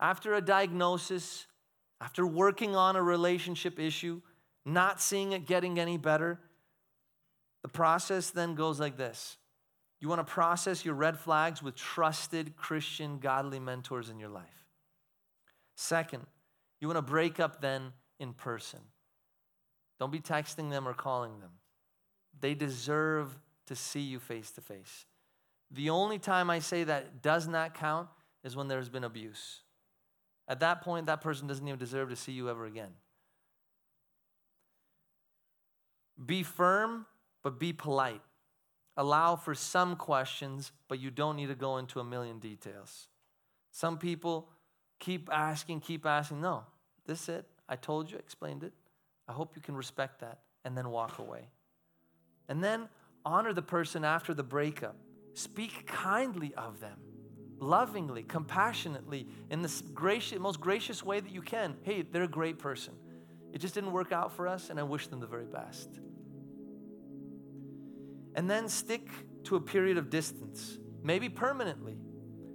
After 0.00 0.34
a 0.34 0.40
diagnosis, 0.40 1.46
after 2.00 2.26
working 2.26 2.74
on 2.74 2.96
a 2.96 3.02
relationship 3.02 3.78
issue, 3.78 4.20
not 4.64 5.00
seeing 5.00 5.32
it 5.32 5.46
getting 5.46 5.78
any 5.78 5.96
better, 5.96 6.40
the 7.62 7.68
process 7.68 8.30
then 8.30 8.54
goes 8.54 8.80
like 8.80 8.96
this 8.96 9.36
you 10.00 10.08
want 10.08 10.18
to 10.18 10.32
process 10.32 10.84
your 10.84 10.94
red 10.94 11.16
flags 11.16 11.62
with 11.62 11.76
trusted 11.76 12.56
Christian, 12.56 13.18
godly 13.20 13.60
mentors 13.60 14.10
in 14.10 14.18
your 14.18 14.30
life. 14.30 14.66
Second, 15.76 16.26
you 16.80 16.88
want 16.88 16.98
to 16.98 17.02
break 17.02 17.38
up 17.38 17.60
then 17.60 17.92
in 18.18 18.32
person. 18.32 18.80
Don't 20.00 20.10
be 20.10 20.18
texting 20.18 20.70
them 20.70 20.88
or 20.88 20.92
calling 20.92 21.38
them. 21.38 21.50
They 22.40 22.54
deserve 22.54 23.38
to 23.66 23.76
see 23.76 24.00
you 24.00 24.18
face 24.18 24.50
to 24.52 24.60
face. 24.60 25.06
The 25.72 25.90
only 25.90 26.18
time 26.18 26.50
I 26.50 26.58
say 26.58 26.84
that 26.84 27.22
does 27.22 27.48
not 27.48 27.74
count 27.74 28.08
is 28.44 28.54
when 28.54 28.68
there's 28.68 28.88
been 28.88 29.04
abuse. 29.04 29.60
At 30.46 30.60
that 30.60 30.82
point, 30.82 31.06
that 31.06 31.20
person 31.20 31.46
doesn't 31.46 31.66
even 31.66 31.78
deserve 31.78 32.10
to 32.10 32.16
see 32.16 32.32
you 32.32 32.50
ever 32.50 32.66
again. 32.66 32.90
Be 36.24 36.42
firm, 36.42 37.06
but 37.42 37.58
be 37.58 37.72
polite. 37.72 38.20
Allow 38.96 39.36
for 39.36 39.54
some 39.54 39.96
questions, 39.96 40.72
but 40.88 41.00
you 41.00 41.10
don't 41.10 41.36
need 41.36 41.48
to 41.48 41.54
go 41.54 41.78
into 41.78 42.00
a 42.00 42.04
million 42.04 42.38
details. 42.38 43.08
Some 43.70 43.96
people 43.96 44.50
keep 44.98 45.30
asking, 45.32 45.80
keep 45.80 46.04
asking. 46.04 46.42
No, 46.42 46.64
this 47.06 47.22
is 47.22 47.28
it. 47.30 47.46
I 47.68 47.76
told 47.76 48.10
you, 48.10 48.18
explained 48.18 48.62
it. 48.62 48.74
I 49.26 49.32
hope 49.32 49.56
you 49.56 49.62
can 49.62 49.74
respect 49.74 50.20
that 50.20 50.40
and 50.64 50.76
then 50.76 50.90
walk 50.90 51.18
away. 51.18 51.48
And 52.48 52.62
then 52.62 52.88
honor 53.24 53.54
the 53.54 53.62
person 53.62 54.04
after 54.04 54.34
the 54.34 54.42
breakup. 54.42 54.96
Speak 55.34 55.86
kindly 55.86 56.52
of 56.54 56.80
them, 56.80 56.98
lovingly, 57.58 58.22
compassionately, 58.22 59.26
in 59.50 59.62
the 59.62 59.82
gracious, 59.94 60.38
most 60.38 60.60
gracious 60.60 61.02
way 61.02 61.20
that 61.20 61.30
you 61.30 61.42
can. 61.42 61.76
Hey, 61.82 62.02
they're 62.02 62.24
a 62.24 62.28
great 62.28 62.58
person. 62.58 62.94
It 63.52 63.58
just 63.58 63.74
didn't 63.74 63.92
work 63.92 64.12
out 64.12 64.32
for 64.32 64.48
us, 64.48 64.70
and 64.70 64.78
I 64.78 64.82
wish 64.82 65.06
them 65.08 65.20
the 65.20 65.26
very 65.26 65.46
best. 65.46 65.88
And 68.34 68.48
then 68.48 68.68
stick 68.68 69.08
to 69.44 69.56
a 69.56 69.60
period 69.60 69.98
of 69.98 70.10
distance, 70.10 70.78
maybe 71.02 71.28
permanently. 71.28 71.96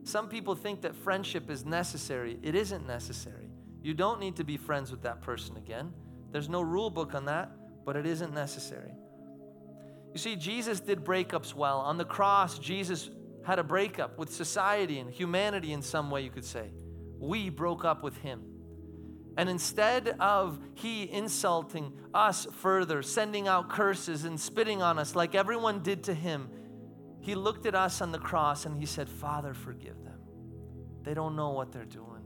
Some 0.04 0.30
people 0.30 0.56
think 0.56 0.82
that 0.82 0.96
friendship 0.96 1.50
is 1.50 1.66
necessary. 1.66 2.40
It 2.42 2.56
isn't 2.56 2.88
necessary. 2.88 3.50
You 3.84 3.94
don't 3.94 4.20
need 4.20 4.36
to 4.38 4.44
be 4.44 4.58
friends 4.58 4.90
with 4.90 5.02
that 5.04 5.22
person 5.22 5.58
again. 5.58 5.94
There's 6.32 6.50
no 6.50 6.62
rule 6.62 6.90
book 6.90 7.14
on 7.14 7.26
that, 7.26 7.52
but 7.86 7.96
it 7.96 8.06
isn't 8.06 8.34
necessary. 8.34 8.94
You 10.14 10.20
see, 10.20 10.36
Jesus 10.36 10.80
did 10.80 11.04
breakups 11.04 11.54
well. 11.54 11.80
On 11.80 11.98
the 11.98 12.06
cross, 12.06 12.60
Jesus 12.60 13.10
had 13.46 13.60
a 13.60 13.64
breakup 13.64 14.18
with 14.18 14.34
society 14.34 15.00
and 15.00 15.10
humanity 15.10 15.74
in 15.74 15.82
some 15.82 16.12
way, 16.12 16.22
you 16.22 16.30
could 16.30 16.46
say. 16.46 16.72
We 17.20 17.50
broke 17.50 17.86
up 17.86 18.04
with 18.04 18.18
him. 18.18 18.44
And 19.38 19.50
instead 19.50 20.16
of 20.20 20.60
he 20.74 21.10
insulting 21.12 21.94
us 22.14 22.48
further, 22.54 23.04
sending 23.04 23.48
out 23.48 23.70
curses 23.70 24.24
and 24.24 24.40
spitting 24.40 24.82
on 24.82 24.98
us 24.98 25.16
like 25.16 25.36
everyone 25.36 25.84
did 25.84 26.04
to 26.06 26.14
him, 26.14 26.50
he 27.22 27.36
looked 27.36 27.66
at 27.66 27.76
us 27.76 28.02
on 28.02 28.12
the 28.12 28.20
cross 28.20 28.66
and 28.66 28.76
he 28.76 28.86
said, 28.86 29.08
Father, 29.08 29.54
forgive 29.54 30.04
them. 30.04 30.20
They 31.04 31.14
don't 31.14 31.36
know 31.36 31.52
what 31.52 31.72
they're 31.72 31.86
doing. 31.86 32.24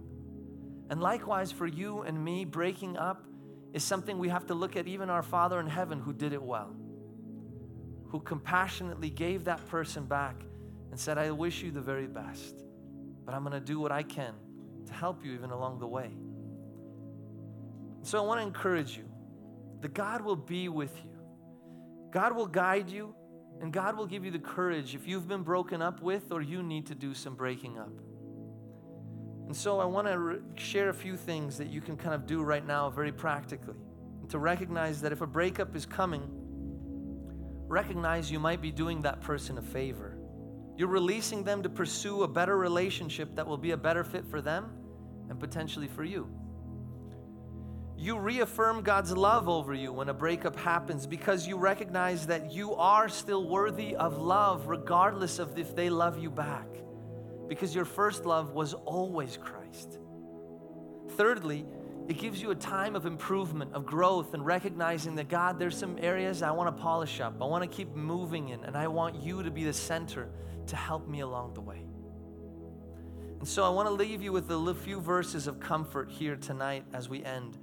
And 0.90 1.02
likewise, 1.02 1.52
for 1.52 1.68
you 1.68 2.02
and 2.02 2.24
me, 2.24 2.46
breaking 2.46 2.98
up 2.98 3.26
is 3.74 3.84
something 3.84 4.18
we 4.18 4.30
have 4.30 4.46
to 4.48 4.54
look 4.54 4.76
at 4.76 4.88
even 4.88 5.10
our 5.10 5.24
Father 5.24 5.60
in 5.60 5.68
heaven 5.68 6.00
who 6.00 6.14
did 6.14 6.34
it 6.34 6.42
well, 6.42 6.76
who 8.12 8.20
compassionately 8.20 9.10
gave 9.10 9.46
that 9.46 9.66
person 9.70 10.06
back 10.06 10.36
and 10.92 11.00
said, 11.00 11.18
I 11.18 11.32
wish 11.32 11.64
you 11.64 11.72
the 11.72 11.80
very 11.80 12.08
best, 12.08 12.66
but 13.26 13.34
I'm 13.34 13.42
going 13.44 13.54
to 13.54 13.66
do 13.66 13.80
what 13.80 13.94
I 13.94 14.04
can 14.04 14.34
to 14.86 14.94
help 14.94 15.24
you 15.24 15.32
even 15.32 15.52
along 15.52 15.80
the 15.80 15.88
way. 15.88 16.12
So 18.04 18.22
I 18.22 18.26
want 18.28 18.42
to 18.42 18.46
encourage 18.46 18.98
you 18.98 19.06
that 19.80 19.94
God 19.94 20.22
will 20.22 20.36
be 20.36 20.68
with 20.68 20.94
you. 21.06 21.12
God 22.12 22.36
will 22.36 22.48
guide 22.48 22.90
you, 22.90 23.16
and 23.62 23.72
God 23.72 23.96
will 23.96 24.08
give 24.08 24.26
you 24.26 24.32
the 24.32 24.40
courage 24.40 24.94
if 24.94 25.08
you've 25.08 25.30
been 25.30 25.44
broken 25.44 25.82
up 25.82 26.02
with 26.02 26.34
or 26.34 26.42
you 26.42 26.62
need 26.62 26.88
to 26.88 26.96
do 26.96 27.14
some 27.14 27.36
breaking 27.36 27.80
up. 27.80 27.94
And 29.46 29.56
so 29.56 29.80
I 29.80 29.86
want 29.86 30.08
to 30.08 30.20
re- 30.20 30.40
share 30.56 30.90
a 30.90 30.94
few 30.94 31.16
things 31.16 31.58
that 31.58 31.68
you 31.68 31.80
can 31.80 31.96
kind 31.96 32.14
of 32.14 32.26
do 32.26 32.44
right 32.44 32.66
now 32.66 32.90
very 32.90 33.14
practically. 33.14 33.76
To 34.30 34.40
recognize 34.40 35.00
that 35.02 35.14
if 35.14 35.22
a 35.22 35.28
breakup 35.28 35.76
is 35.76 35.86
coming, 35.86 36.30
recognize 37.72 38.30
you 38.30 38.40
might 38.40 38.62
be 38.62 38.72
doing 38.72 39.02
that 39.02 39.22
person 39.22 39.58
a 39.58 39.62
favor. 39.62 40.18
You're 40.76 40.90
releasing 40.90 41.44
them 41.44 41.64
to 41.64 41.70
pursue 41.70 42.24
a 42.24 42.28
better 42.28 42.58
relationship 42.58 43.36
that 43.36 43.48
will 43.48 43.58
be 43.58 43.72
a 43.72 43.78
better 43.78 44.04
fit 44.04 44.26
for 44.28 44.42
them 44.42 44.72
and 45.30 45.40
potentially 45.40 45.88
for 45.88 46.04
you. 46.04 46.30
You 47.98 48.18
reaffirm 48.18 48.82
God's 48.82 49.16
love 49.16 49.48
over 49.48 49.74
you 49.74 49.94
when 49.94 50.10
a 50.10 50.14
breakup 50.14 50.56
happens 50.56 51.06
because 51.06 51.48
you 51.48 51.56
recognize 51.58 52.28
that 52.28 52.52
you 52.52 52.74
are 52.74 53.08
still 53.08 53.48
worthy 53.48 53.96
of 53.96 54.18
love, 54.18 54.68
regardless 54.68 55.40
of 55.40 55.58
if 55.58 55.76
they 55.76 55.90
love 55.90 56.18
you 56.18 56.32
back, 56.32 56.68
because 57.48 57.76
your 57.76 57.86
first 57.86 58.26
love 58.26 58.54
was 58.54 58.74
always 58.74 59.38
Christ. 59.38 60.00
Thirdly, 61.12 61.66
it 62.08 62.18
gives 62.18 62.42
you 62.42 62.52
a 62.52 62.56
time 62.56 62.96
of 62.96 63.06
improvement, 63.06 63.74
of 63.74 63.86
growth, 63.86 64.34
and 64.34 64.46
recognizing 64.46 65.16
that 65.16 65.30
God, 65.30 65.60
there's 65.60 65.78
some 65.78 65.98
areas 66.00 66.42
I 66.42 66.52
want 66.52 66.76
to 66.76 66.82
polish 66.82 67.20
up, 67.20 67.42
I 67.42 67.46
want 67.46 67.64
to 67.64 67.70
keep 67.70 67.96
moving 67.96 68.50
in, 68.50 68.64
and 68.64 68.76
I 68.76 68.88
want 68.88 69.22
you 69.22 69.44
to 69.44 69.52
be 69.52 69.64
the 69.64 69.74
center 69.74 70.30
to 70.68 70.76
help 70.76 71.08
me 71.08 71.22
along 71.22 71.54
the 71.54 71.62
way. 71.62 71.86
And 73.40 73.48
so 73.48 73.64
I 73.64 73.70
want 73.70 73.88
to 73.88 73.94
leave 73.94 74.22
you 74.22 74.32
with 74.32 74.52
a 74.52 74.76
few 74.76 75.00
verses 75.00 75.48
of 75.48 75.60
comfort 75.60 76.10
here 76.12 76.36
tonight 76.36 76.86
as 76.94 77.10
we 77.10 77.24
end 77.24 77.58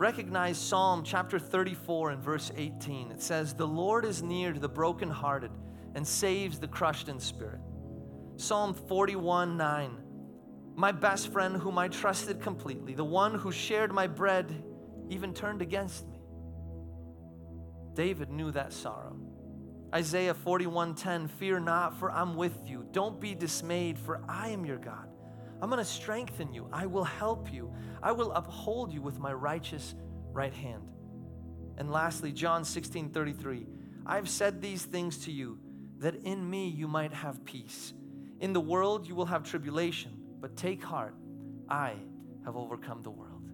recognize 0.00 0.56
Psalm 0.56 1.02
chapter 1.04 1.38
34 1.38 2.12
and 2.12 2.22
verse 2.22 2.50
18. 2.56 3.12
It 3.12 3.20
says, 3.20 3.52
The 3.52 3.68
Lord 3.68 4.06
is 4.06 4.22
near 4.22 4.50
to 4.50 4.58
the 4.58 4.68
brokenhearted 4.68 5.50
and 5.94 6.08
saves 6.08 6.58
the 6.58 6.68
crushed 6.68 7.10
in 7.10 7.20
spirit. 7.20 7.60
Psalm 8.36 8.72
41 8.72 9.58
9. 9.58 9.98
My 10.80 10.92
best 10.92 11.30
friend, 11.30 11.56
whom 11.56 11.76
I 11.76 11.88
trusted 11.88 12.40
completely, 12.40 12.94
the 12.94 13.04
one 13.04 13.34
who 13.34 13.52
shared 13.52 13.92
my 13.92 14.06
bread, 14.06 14.64
even 15.10 15.34
turned 15.34 15.60
against 15.60 16.08
me. 16.08 16.18
David 17.92 18.30
knew 18.30 18.50
that 18.52 18.72
sorrow. 18.72 19.14
Isaiah 19.94 20.32
41:10 20.32 21.28
Fear 21.28 21.60
not 21.60 21.98
for 21.98 22.10
I'm 22.10 22.34
with 22.34 22.56
you 22.64 22.86
don't 22.92 23.20
be 23.20 23.34
dismayed 23.34 23.98
for 23.98 24.22
I 24.26 24.48
am 24.48 24.64
your 24.64 24.78
God 24.78 25.10
I'm 25.60 25.68
going 25.68 25.84
to 25.84 25.84
strengthen 25.84 26.54
you. 26.54 26.68
I 26.72 26.86
will 26.86 27.04
help 27.04 27.52
you. 27.52 27.70
I 28.02 28.12
will 28.12 28.32
uphold 28.32 28.94
you 28.94 29.02
with 29.02 29.18
my 29.18 29.32
righteous 29.32 29.94
right 30.32 30.54
hand. 30.54 30.88
And 31.76 31.90
lastly, 31.90 32.32
John 32.32 32.64
16 32.64 33.10
33. 33.10 33.66
I've 34.06 34.28
said 34.28 34.62
these 34.62 34.84
things 34.84 35.18
to 35.26 35.32
you 35.32 35.58
that 35.98 36.14
in 36.24 36.48
me 36.48 36.68
you 36.68 36.88
might 36.88 37.12
have 37.12 37.44
peace. 37.44 37.92
In 38.40 38.54
the 38.54 38.60
world 38.60 39.06
you 39.06 39.14
will 39.14 39.26
have 39.26 39.42
tribulation, 39.42 40.19
but 40.40 40.56
take 40.56 40.82
heart. 40.82 41.14
I 41.68 41.94
have 42.44 42.56
overcome 42.56 43.02
the 43.02 43.10
world. 43.10 43.48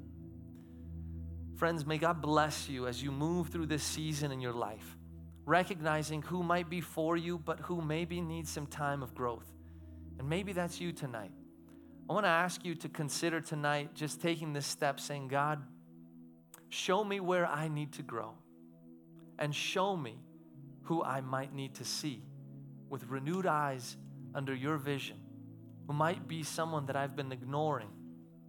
Friends, 1.57 1.87
may 1.87 1.99
God 1.99 2.21
bless 2.21 2.69
you 2.69 2.87
as 2.87 3.03
you 3.03 3.11
move 3.11 3.49
through 3.49 3.67
this 3.67 3.83
season 3.83 4.31
in 4.31 4.41
your 4.41 4.53
life, 4.53 4.97
recognizing 5.47 6.23
who 6.23 6.43
might 6.43 6.69
be 6.69 6.81
for 6.81 7.17
you, 7.17 7.39
but 7.39 7.61
who 7.61 7.81
maybe 7.81 8.21
needs 8.21 8.51
some 8.51 8.67
time 8.67 9.03
of 9.03 9.15
growth. 9.15 9.47
And 10.19 10.29
maybe 10.29 10.53
that's 10.53 10.81
you 10.81 10.93
tonight. 10.93 11.33
I 12.09 12.13
want 12.13 12.25
to 12.25 12.31
ask 12.31 12.65
you 12.65 12.75
to 12.77 12.89
consider 12.89 13.41
tonight 13.41 13.95
just 13.95 14.21
taking 14.21 14.53
this 14.53 14.67
step, 14.67 15.01
saying, 15.01 15.29
God, 15.29 15.63
show 16.69 17.03
me 17.03 17.21
where 17.21 17.47
I 17.47 17.69
need 17.69 17.93
to 17.95 18.03
grow, 18.03 18.35
and 19.39 19.55
show 19.55 19.97
me 19.97 20.19
who 20.83 21.03
I 21.03 21.21
might 21.21 21.53
need 21.53 21.75
to 21.77 21.85
see 21.85 22.23
with 22.89 23.05
renewed 23.09 23.47
eyes 23.47 23.97
under 24.35 24.55
your 24.55 24.77
vision, 24.77 25.17
who 25.87 25.93
might 25.93 26.27
be 26.27 26.43
someone 26.43 26.87
that 26.87 26.97
I've 26.97 27.15
been 27.17 27.33
ignoring, 27.33 27.89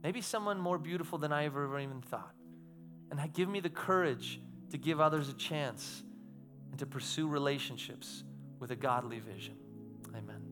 maybe 0.03 0.21
someone 0.21 0.59
more 0.59 0.77
beautiful 0.77 1.17
than 1.17 1.31
I 1.31 1.45
ever 1.45 1.79
even 1.79 2.01
thought. 2.01 2.33
And 3.11 3.33
give 3.33 3.47
me 3.47 3.59
the 3.59 3.69
courage 3.69 4.41
to 4.71 4.77
give 4.77 4.99
others 4.99 5.29
a 5.29 5.33
chance 5.33 6.03
and 6.71 6.79
to 6.79 6.85
pursue 6.85 7.27
relationships 7.27 8.23
with 8.59 8.71
a 8.71 8.75
godly 8.75 9.19
vision. 9.19 9.55
Amen. 10.15 10.43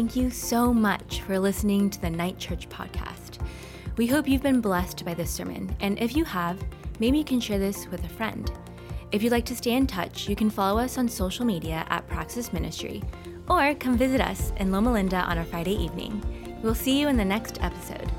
Thank 0.00 0.16
you 0.16 0.30
so 0.30 0.72
much 0.72 1.20
for 1.20 1.38
listening 1.38 1.90
to 1.90 2.00
the 2.00 2.08
Night 2.08 2.38
Church 2.38 2.70
podcast. 2.70 3.38
We 3.98 4.06
hope 4.06 4.26
you've 4.26 4.42
been 4.42 4.62
blessed 4.62 5.04
by 5.04 5.12
this 5.12 5.30
sermon, 5.30 5.76
and 5.80 5.98
if 5.98 6.16
you 6.16 6.24
have, 6.24 6.58
maybe 7.00 7.18
you 7.18 7.24
can 7.24 7.38
share 7.38 7.58
this 7.58 7.86
with 7.88 8.02
a 8.02 8.08
friend. 8.08 8.50
If 9.12 9.22
you'd 9.22 9.30
like 9.30 9.44
to 9.44 9.54
stay 9.54 9.72
in 9.72 9.86
touch, 9.86 10.26
you 10.26 10.34
can 10.34 10.48
follow 10.48 10.80
us 10.80 10.96
on 10.96 11.06
social 11.06 11.44
media 11.44 11.84
at 11.90 12.08
Praxis 12.08 12.50
Ministry 12.50 13.02
or 13.46 13.74
come 13.74 13.98
visit 13.98 14.22
us 14.22 14.54
in 14.56 14.72
Loma 14.72 14.90
Linda 14.90 15.18
on 15.18 15.36
a 15.36 15.44
Friday 15.44 15.74
evening. 15.74 16.24
We'll 16.62 16.74
see 16.74 16.98
you 16.98 17.08
in 17.08 17.18
the 17.18 17.24
next 17.26 17.62
episode. 17.62 18.09